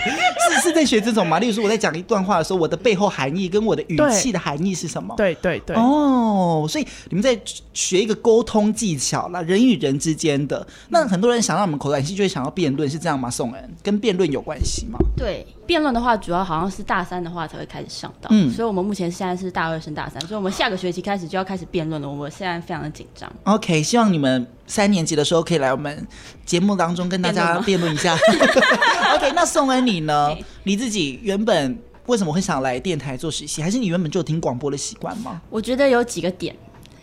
[0.50, 1.38] 是是在学这种吗？
[1.38, 5.14] 例如说我在讲一段话的时候，我的背后含义跟我的语气的含义是什么？
[5.16, 5.76] 对对对。
[5.76, 7.38] 哦，所以你们在
[7.72, 10.66] 学一个沟通技巧啦，人与人之间的。
[10.88, 13.30] 那很多人想到我们口传系就会想到辩论，是这样吗？
[13.30, 14.98] 宋恩跟辩论有关系吗？
[15.16, 18.28] 对，辩论的话，主要好像是大三的话才会开始上到。
[18.32, 22.08] 嗯，所以我们目前现在是大二升大三，所以我们下个学期开始就要开始辩论了。
[22.08, 23.30] 我们现在非常的紧张。
[23.44, 26.06] OK，希望你们三年级的时候可以来我们
[26.44, 28.16] 节目当中跟大家辩论一下。
[29.14, 30.36] OK，那宋恩你呢？
[30.62, 31.76] 你自己原本
[32.06, 33.60] 为什么会想来电台做实习？
[33.60, 35.42] 还是你原本就有听广播的习惯吗？
[35.50, 36.54] 我觉得有几个点。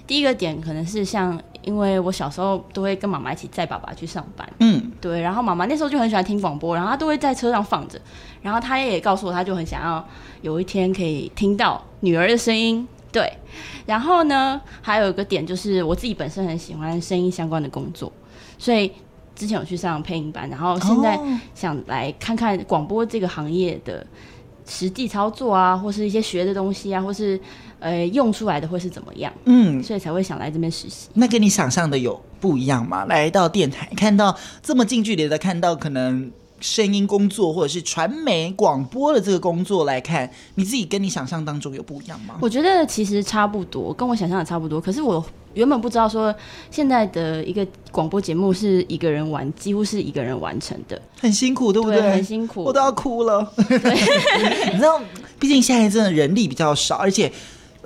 [0.06, 8.00] 第一个点可能是像，因为我小时候都会跟妈妈一起载爸爸去上班，嗯，对，然后妈妈那时候就很喜欢听广播，然后她都会在车上放着，
[8.41, 10.08] 然后她也告诉我，她就很想要
[10.41, 13.30] 有一天可以听到女儿的声音，对。
[13.86, 18.12] 然后呢，还有一个点就是我自己本身很喜欢声音相关的工作，
[18.58, 18.89] 所以。
[19.38, 21.17] 之前有去上配音班，然后现在
[21.54, 24.06] 想来看看广播这个行业的
[24.65, 27.39] 实际操作啊，或是一些学的东西啊，或是
[27.80, 29.32] 呃用出来的会是怎么样？
[29.45, 31.08] 嗯，所以才会想来这边实习。
[31.13, 33.06] 那跟你想象的有不一样吗？
[33.06, 42.36] 来到电台看到这么近距离的看到可能声音工作或者是传媒广播的这个工作来看，你自己跟你想象当中有不一样吗？
[42.41, 44.80] 我觉得其实差不多，跟我想象的差不多。
[44.80, 45.24] 可是我。
[45.54, 46.32] 原本不知道说，
[46.70, 52.00] 现在的一个广播节目是一个人完，几乎是一个人完成的，很辛苦，对不对？
[52.00, 53.52] 对，很辛苦，我都要哭了。
[53.67, 53.80] 对
[54.72, 55.02] 你知道，
[55.39, 57.32] 毕竟现在真的人力比较少，而且。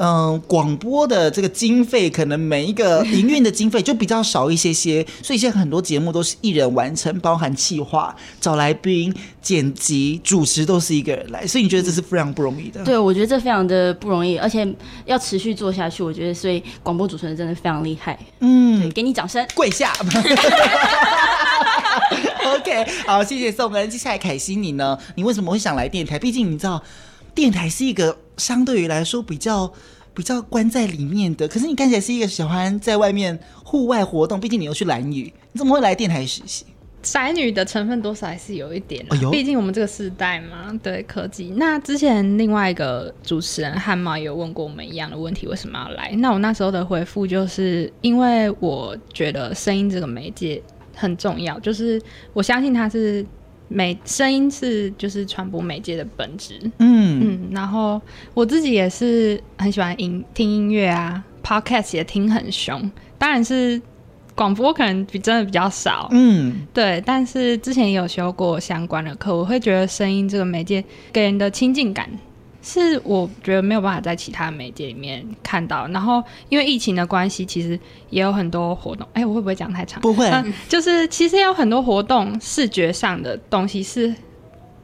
[0.03, 12.83] 嗯，广播的这个经费可能每一个 营运的经费就比较少一些些，所以现在很多节目都是一人完成，包含企划、找来宾、剪辑、主持都是一个人来，所以你觉得这是非常不容易的？
[12.83, 14.67] 对，我觉得这非常的不容易，而且
[15.05, 18.17] 要持续做下去，我觉得所以广播主持人真的非常厉害。
[18.39, 19.93] 嗯，给你掌声，跪下。
[22.55, 23.87] OK，好，谢谢宋恩。
[23.87, 24.97] 接下来凯西你呢？
[25.13, 26.17] 你为什么会想来电台？
[26.17, 26.81] 毕竟你知道。
[27.33, 29.71] 电台是一个相对于来说比较
[30.13, 36.65] 比较关在里面的，可是你看起来是一个喜欢在外面户外活动，毕竟你又去蓝屿，你怎么会来电台实习？
[37.01, 41.51] 宅女的成分多少还是有一点，哎呦，毕竟我们这个时代嘛，对科技。
[41.55, 46.11] 那之前另外一个主持人汉毛有问过我们一样的问题，为什么要来？
[46.17, 50.61] 那我那时候的回复就是因为我觉得声音这个媒介
[50.93, 51.99] 很重要，就是
[52.33, 53.25] 我相信它是。
[53.71, 57.21] 媒声音是就是传播媒介的本质，嗯。
[57.23, 58.01] 嗯，然后
[58.33, 63.81] 我自己也是很喜欢音听音乐啊，Podcast 也听很凶，当然是
[64.35, 67.01] 广播可能比真的比较少，嗯，对。
[67.05, 72.09] 但是之前也有修过相关的课，我会觉得声音这个媒介给人的亲近感，
[72.61, 75.87] 是我觉得没有办法在其他媒介里面看到。
[75.87, 79.07] 然后因为疫情的关系，其实也有很多活动。
[79.13, 80.01] 哎，我会不会讲太长？
[80.01, 84.09] 不会，嗯，就是其实有很多活动，视觉上的东西是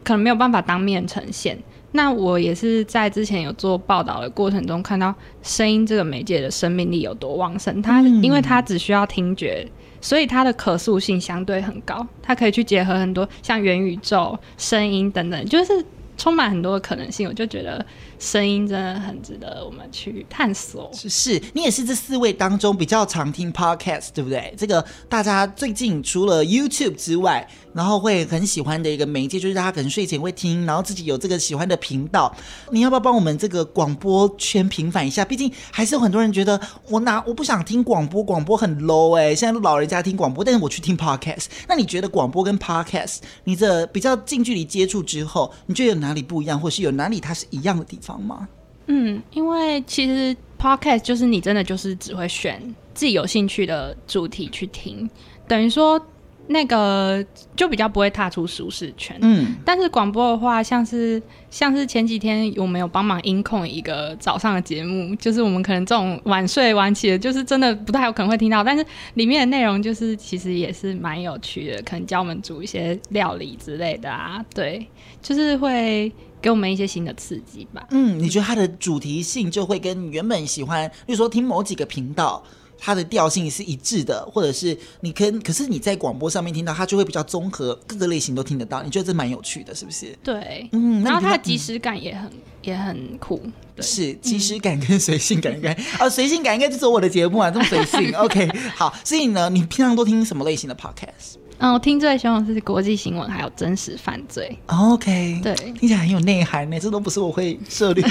[0.03, 1.57] 可能没有办法当面呈现。
[1.93, 7.81] 那我也是在之前有做报道的过程中，看到声音这个媒介的生命力有多旺盛。
[7.81, 9.67] 它因为它只需要听觉，
[10.01, 12.05] 所以它的可塑性相对很高。
[12.21, 15.83] 它可以去结合很多像元宇宙、声音等等，就是
[16.17, 17.27] 充满很多的可能性。
[17.27, 17.85] 我就觉得。
[18.19, 20.89] 声音真的很值得我们去探索。
[20.93, 24.53] 是，是你也是这四位当中比较常听 podcast，对不对？
[24.57, 32.35] 这个大家最近除了 YouTube 之外，然后会很喜欢的一个媒介，就是大家可能睡前会听，然后自己有这个喜欢的频道。
[32.71, 35.23] 你要不要帮我们这个广播圈平反一下？
[35.23, 36.59] 毕竟还是有很多人觉得
[36.89, 41.45] 我拿我不想听广播，广播很 low 哎、现在老人家听广播，但是我去听 podcast。
[41.67, 48.06] 那你觉得广播跟 podcast，你这比较近距离接触之后，你觉得有哪里不一样，或是有哪里它是一样的地方？
[48.15, 48.47] 吗？
[48.89, 52.61] 嗯，因为其实 podcast 就是你真的就是只会选
[52.93, 55.09] 自己有兴趣的主题去听，
[55.45, 56.01] 等于说
[56.47, 57.21] 那个
[57.53, 59.17] 就比较不会踏出舒适圈。
[59.21, 68.85] 嗯，但是广播的话，像是像是前几天我们有帮忙音控一个早上的节目，就是我们可能这种晚睡晚起的，就是真的不太有可能会听到，但是
[69.15, 74.87] 里面的内容就是其实也是蛮有趣的，可能教我们煮一些料理之类的啊，对，
[75.21, 76.09] 就是会。
[76.41, 77.85] 给我们一些新的刺激吧。
[77.91, 82.43] 嗯，你觉得它的主题性就会跟你原本喜欢，比如说听某几个频道，
[82.77, 88.83] 它的调性是一致的，或者是你跟可是你在广播上面听到它就会比较综合，各个类型都听得到。
[88.83, 90.15] 你觉得这蛮有趣的，是不是？
[90.23, 93.41] 对，嗯，然后它的即时感也很、嗯、也很酷。
[93.75, 98.15] 对，是即时感跟随性感应该啊，随性感应该就是我的节目啊，这么随性。
[98.15, 101.37] OK，好，所以呢，你平常都听什么类型的 Podcast？
[101.59, 104.57] 嗯，我听最凶的是国际新闻，还有真实犯罪。
[104.67, 108.05] OK，对，听起来很有内涵呢，这都不是我会涉猎。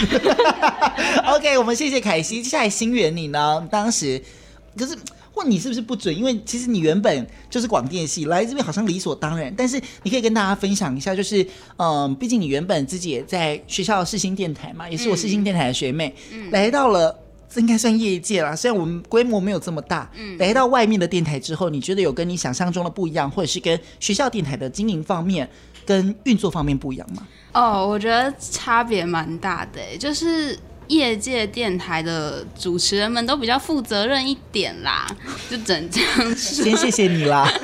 [1.27, 2.43] OK，我们谢谢凯西。
[2.43, 3.67] 接下来新源你呢？
[3.71, 4.21] 当时
[4.77, 4.97] 就是
[5.35, 9.55] 问你是不是不准，因为其实你原本就是广电系，来这边好像理所当然。
[9.57, 17.17] 但是你可以跟大家分享一下，就是嗯，毕竟你原本自己也在学校世新电台嘛，也是我世新电台的学妹，嗯、来到了。
[17.57, 20.11] 这应该算业界啦，虽然我们规模没有这么大。
[20.15, 25.49] 嗯，来到外面的电台之后，你觉得有跟你想象中的不一样，或者是跟学校电台的经营方面、
[25.87, 27.27] 跟运作方面不一样吗？
[27.55, 30.59] 哦，我觉得差别蛮大的，就是
[30.89, 35.07] 业界电台的主持人们都比较负责任一点啦，
[35.51, 36.65] 就只能这样说。
[36.65, 37.49] 先谢谢你啦。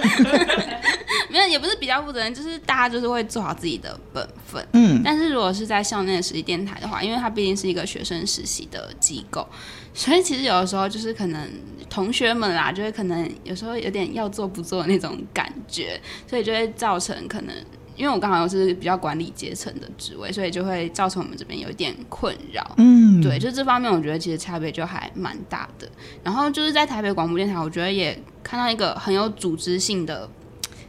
[1.31, 4.63] 没有，也不是比较负责任，就是大家就是会做好自己的本分。
[4.73, 9.49] 嗯，但是如果是在校内的实习电台的话，因为它毕竟是一个学生实习的机构，
[9.95, 11.49] 所以其实有的时候就是可能
[11.89, 15.99] 同学们啦，就会可能有时候有点要做不做的那种感觉，
[16.29, 17.55] 所以就会造成可能，
[17.97, 22.75] 因为我刚好又是比较管理阶层的职位，所以就会造成我们这边有一点困扰。
[22.79, 25.89] 嗯，对，就这方面我觉得其实差别就还蛮大的。
[26.23, 30.29] 然后就是在台北广播电台，我觉得也看到一个很有组织性的。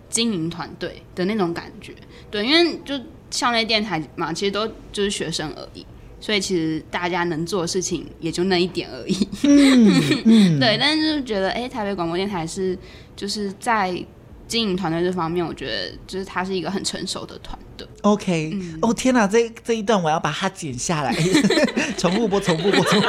[0.10, 1.92] 经营团队的那种感觉，
[2.30, 2.94] 对，因为就
[3.32, 5.84] 校内电台嘛，其实都就是学生而已，
[6.20, 9.28] 所以其实大家能做的事情也就那一点而已。
[9.42, 12.78] 嗯、 对，但是就觉得，哎、欸，台北广播电台是
[13.16, 13.92] 就是在
[14.54, 17.88] 经营团队这方面，我觉得就是他是一个很成熟的团队。
[18.04, 21.12] OK，、嗯、哦天哪，这这一段我要把它剪下来，
[21.98, 23.08] 重复播，重复播，重复。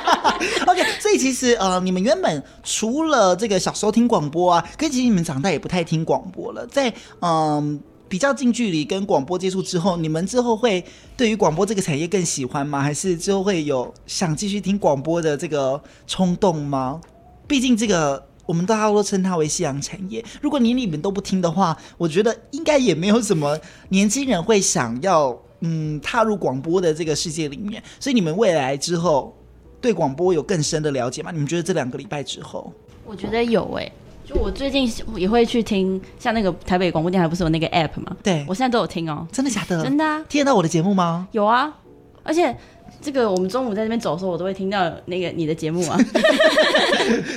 [0.66, 6.88] OK，所以其实呃，你们原本除了这个小时候听广播啊，跟其实你们长大也不太听广播了，在
[7.20, 7.78] 嗯、呃、
[8.08, 10.82] 比较近距离跟广播接触之后，你们之后会
[11.18, 12.80] 对于广播这个产业更喜欢吗？
[12.80, 16.98] 还是之后会有想继续听广播的这个冲动吗？
[17.46, 18.27] 毕竟这个。
[18.48, 20.24] 我们大家都称它为夕阳产业。
[20.40, 23.58] 如果你你们都不听的话，我觉得应该也没有什么
[23.90, 27.82] 年轻人会想要嗯踏入广播的这个世界里面。
[28.00, 29.36] 所以你们未来之后
[29.82, 31.30] 对广播有更深的了解吗？
[31.30, 32.72] 你们觉得这两个礼拜之后？
[33.04, 33.92] 我觉得有诶、欸，
[34.24, 38.16] 就我最近也会去听，像那个台北广播电台不是有那个 app 吗？
[38.22, 39.28] 对，我现在都有听哦。
[39.30, 39.84] 真的假的？
[39.84, 40.24] 真的啊！
[40.26, 41.28] 听得到我的节目吗？
[41.32, 41.76] 有啊，
[42.22, 42.56] 而且。
[43.00, 45.98] 这个我们中午在这边走的时候，我都会听到那个你的节目啊，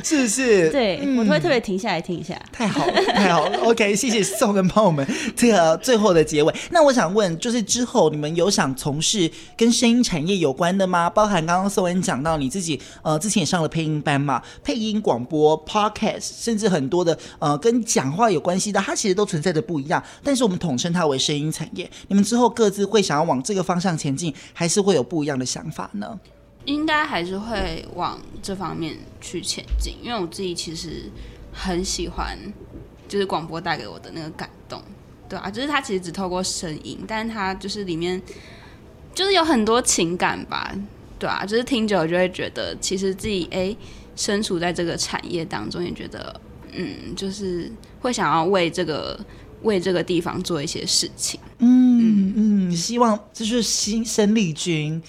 [0.03, 0.69] 是 不是？
[0.71, 2.39] 对、嗯、我都会特别停下来听一下。
[2.51, 3.57] 太好了，太好了。
[3.63, 6.53] OK，谢谢宋跟帮我们这个最后的结尾。
[6.71, 11.09] 那我想问，就是之后你们有想从事跟声音产业有关的吗？
[11.09, 20.03] 包含刚刚宋恩讲到你自己呃之前也上了配音班嘛，配音广播、Podcast，甚至很多的呃跟讲话有关系的，它其实都存在的不一样。
[20.23, 21.89] 但是我们统称它为声音产业。
[22.07, 26.19] 你们之后各自会想要往这个方向前进，还是会有不一样的想法呢？
[26.65, 31.09] 应该还是会往这方面去前进，因为我自己其实
[31.51, 32.37] 很喜欢，
[33.07, 34.79] 就是广播带给我的那个感动，
[35.27, 38.21] 对啊，就是它其实只透过声音，但是它就是里面
[39.15, 40.71] 就是有很多情感吧，
[41.17, 43.75] 对啊，就是听久了就会觉得，其实自己哎
[44.15, 46.39] 身处在这个产业当中，也觉得
[46.73, 47.71] 嗯，就是
[48.01, 49.19] 会想要为这个
[49.63, 51.89] 为这个地方做一些事情，嗯。
[52.33, 55.01] 嗯，希望就是新生力军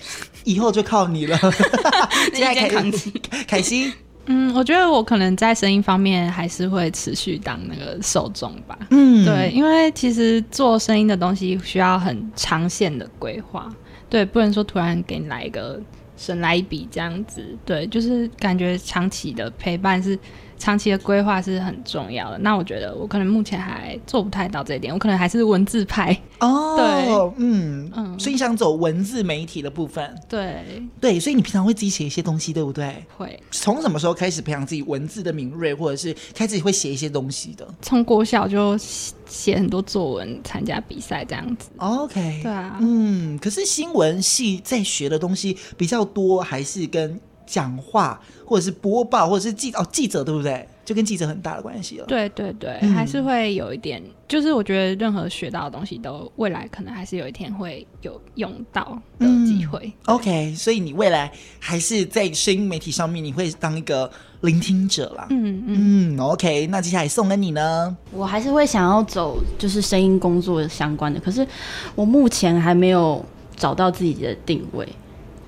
[0.44, 1.38] 以后就靠你了，
[2.34, 3.12] 现在凯西，
[3.46, 3.92] 凯西。
[4.26, 8.78] 嗯，我觉得我可能在声音方面还是会持续当那个受众吧。
[8.90, 13.68] 嗯，对，因为其实做声音的东西需要很长线的规划，
[14.08, 15.80] 对，不能说突然给你来一个
[16.16, 20.18] 神来一笔这样子，对，就是感觉长期的陪伴是。
[20.62, 22.38] 长期的规划是很重要的。
[22.38, 26.16] 那我觉得我可能目前还做不太到这一点，我可能还是文字派。
[26.38, 30.14] 哦， 对，嗯嗯，所以你想走文字媒体的部分。
[30.28, 33.04] 对对，所以你平常会自己写一些东西，对不对？
[33.16, 33.36] 会。
[33.50, 37.66] 从什么时候开始培养自己文字的敏锐，或者是开始会写一些东西的？
[37.80, 38.78] 从国小就
[39.26, 41.70] 写很多作文，参加比赛这样子。
[41.78, 42.40] OK。
[42.40, 42.78] 对啊。
[42.80, 47.20] 嗯，可是新闻系在学的东西比较多，还是跟？
[47.52, 50.66] 讲话，或者是播报，或者是记哦记者，对不对？
[50.84, 52.06] 就跟记者很大的关系了。
[52.06, 54.02] 对对对，嗯、还是会有一点。
[54.26, 59.78] 就是我觉得任何学到的东西，都未来可能还是有一天会有用到的机会。
[59.84, 61.30] 嗯、OK，所以你未来
[61.60, 65.26] 还是在声音媒体上面，你会当一个聆听者啦。
[65.30, 66.18] 嗯嗯，嗯。
[66.18, 67.96] OK，那接下来送给你呢？
[68.10, 71.46] 我还是会想要走就是声音工作相关的，可是
[71.94, 73.24] 我目前还没有
[73.54, 74.88] 找到自己的定位。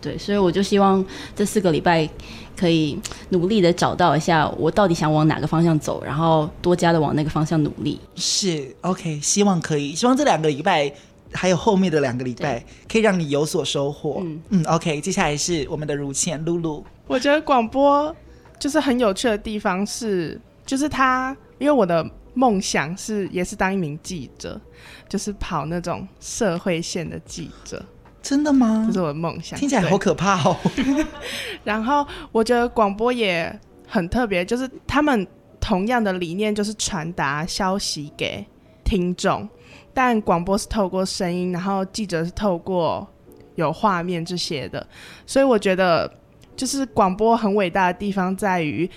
[0.05, 1.03] 对，所以我就希望
[1.35, 2.07] 这四个礼拜
[2.55, 3.01] 可以
[3.31, 7.99] 努力的找到一下我到底想往哪个方向走，然后多加的往那个方向努力。
[8.17, 10.93] 是，OK，希望可以，希望这两个礼拜
[11.33, 14.19] 还有后面的两个礼拜可以让你有所收获。
[14.23, 16.85] 嗯嗯，OK，接下来是我们的如倩露露。
[17.07, 18.15] 我觉得广播
[18.59, 24.61] 就是很有趣的地方是，就是他，因为我的梦想是也是当一名记者，
[25.09, 27.83] 就是跑那种社会线的记者。
[28.25, 28.85] 真的吗？
[28.87, 30.57] 这是我的梦想，听起来好可怕哦。
[31.63, 35.27] 然后我觉得广播也很特别，就是他们
[35.61, 38.43] 同样的理念就是传达消息给
[38.83, 39.47] 听众，
[39.93, 43.07] 但广播是透过声音，然后记者是透过
[43.57, 44.85] 有画面这些的。
[45.27, 46.11] 所以我觉得，
[46.57, 48.91] 就是广播很伟大的地方在于，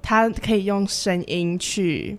[0.00, 2.16] 它可以用声音去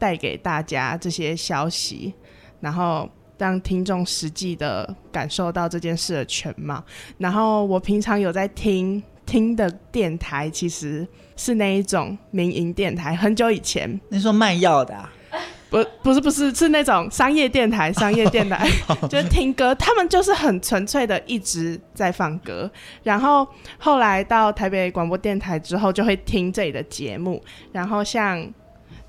[0.00, 2.12] 带给大家这些消息，
[2.58, 3.08] 然后。
[3.42, 6.80] 让听众实际的感受到这件事的全貌。
[7.18, 11.04] 然后我平常有在听听的电台，其实
[11.36, 13.16] 是那一种民营电台。
[13.16, 14.94] 很久以前，你说卖药的？
[14.94, 15.12] 啊？
[15.68, 17.92] 不，不是，不是，是那种商业电台。
[17.94, 18.64] 商业电台
[19.10, 22.70] 就是听歌，他们就是很纯粹的一直在放歌。
[23.02, 23.44] 然后
[23.78, 27.42] 后来到台北广播电台之后，就会听这里的节目。
[27.72, 28.48] 然后像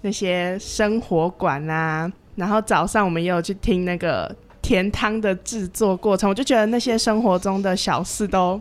[0.02, 2.12] 那些生活馆啊。
[2.36, 8.60] 然后早上我们也有去听那个甜汤的制作过程，我就觉得那些生活中的小事都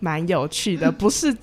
[0.00, 1.34] 蛮有趣的，不是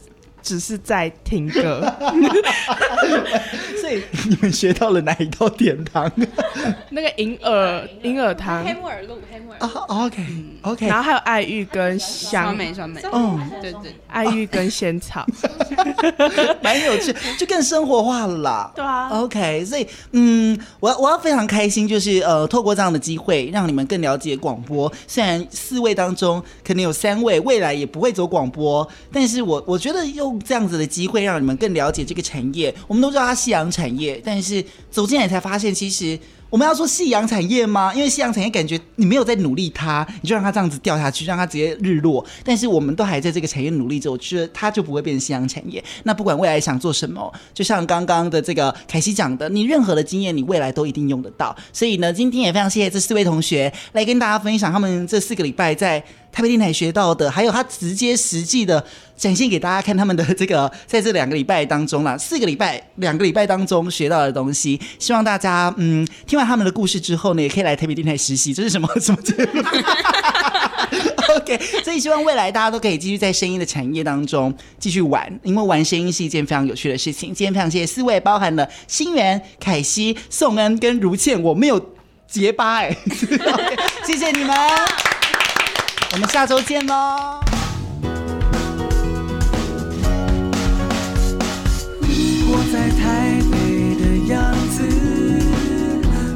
[0.41, 1.81] 只是在听歌。
[3.81, 6.11] 所以你们学到了哪一道甜汤？
[6.89, 8.63] 那个银耳银耳汤。
[8.63, 9.57] 黑木耳露，黑木耳。
[9.59, 10.25] 哦，OK
[10.61, 10.87] OK。
[10.87, 13.01] 然后还有爱玉跟香梅酸梅。
[13.11, 15.25] 嗯，对对，爱玉跟仙草，
[16.61, 18.71] 蛮有趣，就更生活化了啦。
[18.75, 19.09] 对啊。
[19.09, 24.91] OK，所以嗯，我我要非常开心，就是呃，透过这样的机会，让你们更了解广播。
[25.07, 30.05] 虽然四位当中可能有三位未来也不会走广播，但是我我觉得
[30.39, 32.73] 这样子的机会，让你们更了解这个产业。
[32.87, 36.19] 我们都知道它夕阳产业，但是走进来才发现，其实。
[36.51, 37.93] 我们要说夕阳产业吗？
[37.95, 42.25] 因为夕阳产业感觉你没有在努力它，你就让它这样子掉下去，让它直接日落。
[42.43, 45.81] 但是我们都还在这个产业努力着，我觉得它就不会变成夕阳产业。
[46.03, 51.55] 那不管未来想做什么，就像刚刚的这个凯西讲的，你任何的经验，你未来都一定用得到。
[51.71, 58.83] 所以呢，今天也非常谢谢这四位同学来跟大家分享他们这四个礼拜在台北电台学到的，还有他直接实际的
[59.17, 68.53] 展现给大家看他们的这个，在这两个礼拜当中啦， 四个礼拜两个礼拜当中学到的东西，希望大家嗯听完他们的故事之后呢，也可以来台北电台实习。
[68.53, 69.61] 这是什么 什么节目？
[71.37, 77.33] OK，所以希望未来大家都可以继续在声音的产业当中继续玩，因为玩声音是一件非常有趣的事情。
[77.33, 81.93] 今天非常谢谢四位，包含了新源、凯西、宋恩跟如倩，我没有
[82.27, 84.55] 结巴哎，okay, 谢谢你们。
[86.13, 87.39] 我们下周见喽！
[92.45, 94.83] 活在台北的样子，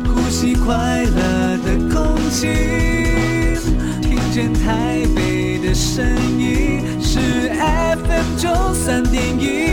[0.07, 2.47] 呼吸快乐的空气，
[4.01, 6.05] 听见台北的声
[6.39, 9.65] 音是 FM 九三点一。